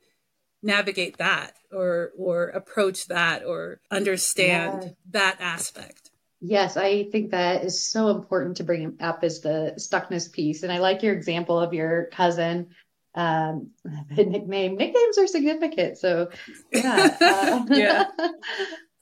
navigate 0.63 1.19
that 1.19 1.55
or 1.73 2.13
or 2.19 2.49
approach 2.49 3.07
that 3.09 3.45
or 3.45 3.81
understand 3.91 4.83
yeah. 4.83 4.91
that 5.11 5.37
aspect. 5.41 6.10
Yes, 6.41 6.77
I 6.77 7.05
think 7.05 7.31
that 7.31 7.65
is 7.65 7.87
so 7.87 8.09
important 8.09 8.57
to 8.59 8.65
bring 8.65 8.97
up 9.01 9.25
as 9.25 9.41
the 9.41 9.75
stuckness 9.79 10.33
piece. 10.33 10.63
And 10.63 10.73
I 10.73 10.79
like 10.79 11.03
your 11.03 11.15
example 11.15 11.59
of 11.59 11.75
your 11.75 12.07
cousin 12.13 12.69
um 13.17 13.71
the 14.15 14.25
nickname 14.25 14.77
nicknames 14.77 15.19
are 15.19 15.27
significant 15.27 15.99
so 15.99 16.29
yeah 16.73 17.17
uh, 17.21 17.67
yeah 17.71 18.05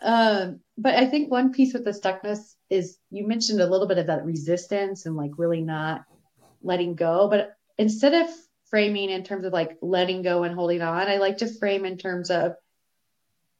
Um, 0.00 0.60
but 0.76 0.94
I 0.94 1.06
think 1.06 1.30
one 1.30 1.52
piece 1.52 1.74
with 1.74 1.84
the 1.84 1.90
stuckness 1.90 2.54
is 2.70 2.98
you 3.10 3.26
mentioned 3.26 3.60
a 3.60 3.66
little 3.66 3.88
bit 3.88 3.98
of 3.98 4.06
that 4.06 4.24
resistance 4.24 5.06
and 5.06 5.16
like 5.16 5.32
really 5.36 5.60
not 5.60 6.04
letting 6.62 6.94
go. 6.94 7.28
But 7.28 7.54
instead 7.76 8.14
of 8.14 8.30
framing 8.70 9.10
in 9.10 9.24
terms 9.24 9.44
of 9.44 9.52
like 9.52 9.78
letting 9.82 10.22
go 10.22 10.44
and 10.44 10.54
holding 10.54 10.82
on, 10.82 11.08
I 11.08 11.16
like 11.16 11.38
to 11.38 11.52
frame 11.52 11.84
in 11.84 11.98
terms 11.98 12.30
of 12.30 12.54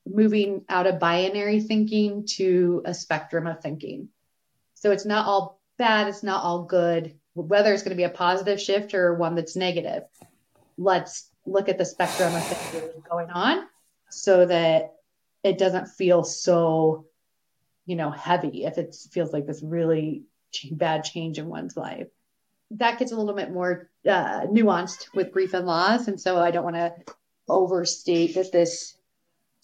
moving 0.09 0.65
out 0.69 0.87
of 0.87 0.99
binary 0.99 1.61
thinking 1.61 2.27
to 2.27 2.83
a 2.85 2.95
spectrum 2.95 3.47
of 3.47 3.61
thinking. 3.61 4.09
So 4.75 4.91
it's 4.91 5.05
not 5.05 5.27
all 5.27 5.61
bad, 5.77 6.09
it's 6.09 6.23
not 6.23 6.43
all 6.43 6.65
good, 6.65 7.19
whether 7.35 7.73
it's 7.73 7.83
going 7.83 7.91
to 7.91 7.97
be 7.97 8.05
a 8.05 8.11
positive 8.11 8.61
shift 8.61 8.95
or 8.95 9.15
one 9.15 9.35
that's 9.35 9.57
negative. 9.57 10.05
Let's 10.77 11.29
look 11.47 11.69
at 11.69 11.79
the 11.79 11.85
spectrum 11.85 12.35
of 12.35 12.45
things 12.45 13.05
going 13.09 13.31
on 13.31 13.67
so 14.11 14.47
that 14.47 14.95
it 15.43 15.59
doesn't 15.59 15.89
feel 15.89 16.25
so, 16.25 17.07
you 17.87 17.97
know, 17.97 18.11
heavy 18.11 18.65
if 18.65 18.79
it 18.79 18.97
feels 19.11 19.33
like 19.33 19.47
this 19.47 19.63
really 19.63 20.25
bad 20.71 21.05
change 21.05 21.39
in 21.39 21.47
one's 21.47 21.77
life. 21.77 22.09
That 22.73 22.99
gets 22.99 23.13
a 23.13 23.17
little 23.17 23.35
bit 23.35 23.51
more 23.51 23.89
uh, 24.07 24.43
nuanced 24.47 25.15
with 25.15 25.33
grief 25.33 25.55
and 25.55 25.67
loss. 25.67 26.07
And 26.07 26.21
so 26.21 26.39
I 26.39 26.51
don't 26.51 26.65
want 26.65 26.77
to 26.77 26.95
overstate 27.49 28.35
that 28.35 28.53
this 28.53 28.98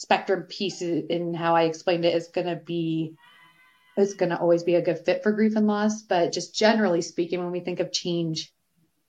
spectrum 0.04 0.42
piece 0.42 0.82
in 0.82 1.32
how 1.32 1.56
I 1.56 1.62
explained 1.62 2.04
it 2.04 2.14
is 2.14 2.28
going 2.28 2.46
to 2.46 2.56
be 2.56 3.14
is 3.96 4.14
going 4.14 4.30
to 4.30 4.38
always 4.38 4.62
be 4.62 4.74
a 4.74 4.82
good 4.82 4.98
fit 4.98 5.22
for 5.22 5.32
grief 5.32 5.56
and 5.56 5.66
loss. 5.66 6.02
But 6.02 6.32
just 6.32 6.54
generally 6.54 7.00
speaking, 7.00 7.38
when 7.38 7.52
we 7.52 7.60
think 7.60 7.80
of 7.80 7.90
change, 7.90 8.52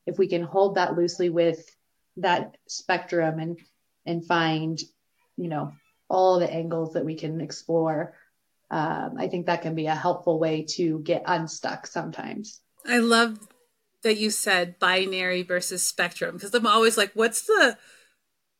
if 0.06 0.18
we 0.18 0.28
can 0.28 0.44
hold 0.44 0.76
that 0.76 0.96
loosely 0.96 1.30
with 1.30 1.60
that 2.18 2.56
spectrum 2.68 3.40
and 3.40 3.60
and 4.06 4.26
find, 4.26 4.80
you 5.36 5.50
know, 5.50 5.74
all 6.10 6.40
the 6.40 6.52
angles 6.52 6.94
that 6.94 7.04
we 7.04 7.16
can 7.16 7.42
explore, 7.42 8.14
um, 8.72 9.16
I 9.18 9.28
think 9.28 9.48
that 9.48 9.64
can 9.64 9.76
be 9.76 9.88
a 9.88 9.96
helpful 9.96 10.40
way 10.40 10.66
to 10.76 11.00
get 11.00 11.24
unstuck 11.26 11.88
sometimes. 11.88 12.62
I 12.88 13.00
love 13.00 13.38
that 14.04 14.18
you 14.18 14.30
said 14.30 14.80
binary 14.80 15.42
versus 15.42 15.86
spectrum 15.86 16.36
because 16.36 16.54
I'm 16.54 16.68
always 16.68 16.98
like, 16.98 17.12
what's 17.16 17.42
the 17.48 17.78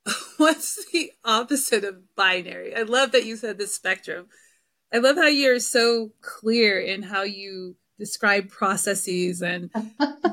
what's 0.38 0.86
the 0.92 1.12
opposite 1.24 1.84
of 1.84 2.16
binary? 2.16 2.76
I 2.76 2.84
love 2.84 3.12
that 3.12 3.26
you 3.26 3.36
said 3.36 3.58
the 3.58 3.68
spectrum. 3.68 4.28
I 4.94 4.98
love 4.98 5.18
how 5.18 5.28
you're 5.28 5.60
so 5.60 6.12
clear 6.22 6.80
in 6.80 7.04
how 7.04 7.24
you 7.24 7.76
describe 7.98 8.50
processes 8.50 9.42
and 9.42 9.70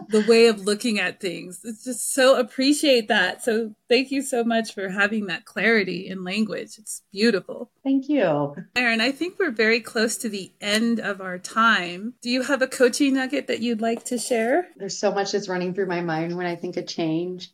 the 0.08 0.24
way 0.28 0.46
of 0.46 0.60
looking 0.60 0.98
at 0.98 1.20
things. 1.20 1.60
It's 1.64 1.84
just 1.84 2.12
so 2.12 2.38
appreciate 2.38 3.08
that. 3.08 3.42
So 3.42 3.74
thank 3.88 4.10
you 4.10 4.22
so 4.22 4.44
much 4.44 4.74
for 4.74 4.88
having 4.88 5.26
that 5.26 5.44
clarity 5.44 6.08
in 6.08 6.24
language. 6.24 6.78
It's 6.78 7.02
beautiful. 7.12 7.70
Thank 7.84 8.08
you. 8.08 8.56
Eryn, 8.74 9.00
I 9.00 9.12
think 9.12 9.38
we're 9.38 9.50
very 9.50 9.80
close 9.80 10.16
to 10.18 10.28
the 10.28 10.52
end 10.60 10.98
of 10.98 11.20
our 11.20 11.38
time. 11.38 12.14
Do 12.20 12.30
you 12.30 12.42
have 12.42 12.62
a 12.62 12.68
coaching 12.68 13.14
nugget 13.14 13.46
that 13.46 13.60
you'd 13.60 13.80
like 13.80 14.04
to 14.06 14.18
share? 14.18 14.68
There's 14.76 14.98
so 14.98 15.12
much 15.12 15.32
that's 15.32 15.48
running 15.48 15.74
through 15.74 15.86
my 15.86 16.00
mind 16.00 16.36
when 16.36 16.46
I 16.46 16.56
think 16.56 16.76
of 16.76 16.86
change. 16.86 17.52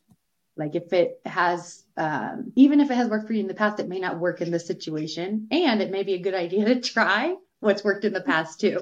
Like 0.59 0.75
if 0.75 0.93
it 0.93 1.21
has, 1.25 1.85
um, 1.97 2.53
even 2.57 2.81
if 2.81 2.91
it 2.91 2.95
has 2.95 3.09
worked 3.09 3.27
for 3.27 3.33
you 3.33 3.41
in 3.41 3.47
the 3.47 3.55
past, 3.55 3.81
it 3.81 3.89
may 3.89 4.01
not 4.01 4.19
work 4.19 4.41
in 4.41 4.51
this 4.51 4.67
situation. 4.67 5.49
And 5.51 5.81
it 5.81 5.91
may 5.91 6.03
be 6.03 6.15
a 6.15 6.21
good 6.21 6.35
idea 6.35 6.65
to 6.67 6.81
try 6.81 7.37
what's 7.61 7.85
worked 7.85 8.05
in 8.05 8.13
the 8.13 8.21
past 8.21 8.61
too. 8.61 8.81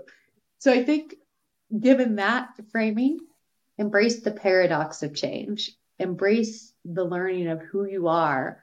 So 0.58 0.72
I 0.72 0.84
think 0.84 1.14
given 1.78 2.16
that 2.16 2.50
framing, 2.72 3.20
embrace 3.78 4.20
the 4.20 4.30
paradox 4.30 5.02
of 5.02 5.14
change, 5.14 5.72
embrace 5.98 6.72
the 6.84 7.04
learning 7.04 7.48
of 7.48 7.60
who 7.60 7.84
you 7.84 8.08
are 8.08 8.62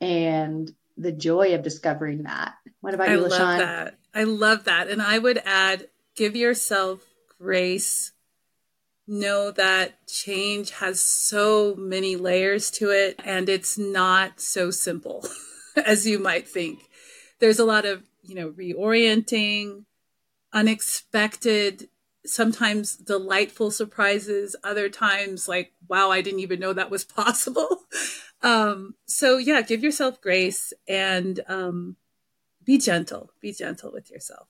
and 0.00 0.70
the 0.96 1.12
joy 1.12 1.54
of 1.54 1.62
discovering 1.62 2.22
that. 2.22 2.54
What 2.80 2.94
about 2.94 3.10
you, 3.10 3.18
I 3.24 3.26
L'Shawn? 3.26 3.30
love 3.30 3.58
that. 3.58 3.98
I 4.14 4.24
love 4.24 4.64
that. 4.64 4.88
And 4.88 5.02
I 5.02 5.18
would 5.18 5.42
add, 5.44 5.88
give 6.14 6.36
yourself 6.36 7.04
grace. 7.38 8.12
Know 9.06 9.50
that 9.52 10.06
change 10.06 10.72
has 10.72 11.00
so 11.00 11.74
many 11.76 12.16
layers 12.16 12.70
to 12.72 12.90
it 12.90 13.20
and 13.24 13.48
it's 13.48 13.78
not 13.78 14.40
so 14.40 14.70
simple 14.70 15.26
as 15.76 16.06
you 16.06 16.18
might 16.18 16.48
think. 16.48 16.80
There's 17.38 17.58
a 17.58 17.64
lot 17.64 17.84
of, 17.84 18.02
you 18.22 18.34
know, 18.34 18.50
reorienting, 18.50 19.84
unexpected 20.52 21.88
sometimes 22.26 22.96
delightful 22.96 23.70
surprises, 23.70 24.56
other 24.62 24.88
times 24.88 25.48
like, 25.48 25.72
wow, 25.88 26.10
I 26.10 26.20
didn't 26.20 26.40
even 26.40 26.60
know 26.60 26.72
that 26.72 26.90
was 26.90 27.04
possible. 27.04 27.82
um, 28.42 28.94
so 29.06 29.38
yeah, 29.38 29.62
give 29.62 29.82
yourself 29.82 30.20
grace 30.20 30.72
and 30.88 31.40
um, 31.48 31.96
be 32.64 32.78
gentle. 32.78 33.30
Be 33.40 33.52
gentle 33.52 33.92
with 33.92 34.10
yourself. 34.10 34.48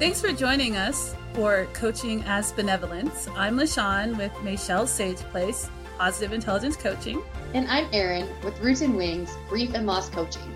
Thanks 0.00 0.20
for 0.20 0.32
joining 0.32 0.76
us 0.76 1.14
for 1.34 1.68
Coaching 1.72 2.24
as 2.24 2.50
Benevolence. 2.50 3.28
I'm 3.36 3.56
L'Shawn 3.56 4.18
with 4.18 4.32
Michelle 4.42 4.88
Sage 4.88 5.18
Place, 5.18 5.70
Positive 5.96 6.32
Intelligence 6.32 6.76
Coaching. 6.76 7.22
And 7.54 7.68
I'm 7.68 7.86
Eryn 7.92 8.28
with 8.42 8.58
Roots 8.58 8.80
and 8.80 8.96
Wings, 8.96 9.30
Grief 9.48 9.72
and 9.72 9.86
Loss 9.86 10.10
Coaching. 10.10 10.52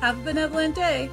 Have 0.00 0.20
a 0.20 0.22
benevolent 0.22 0.74
day. 0.74 1.08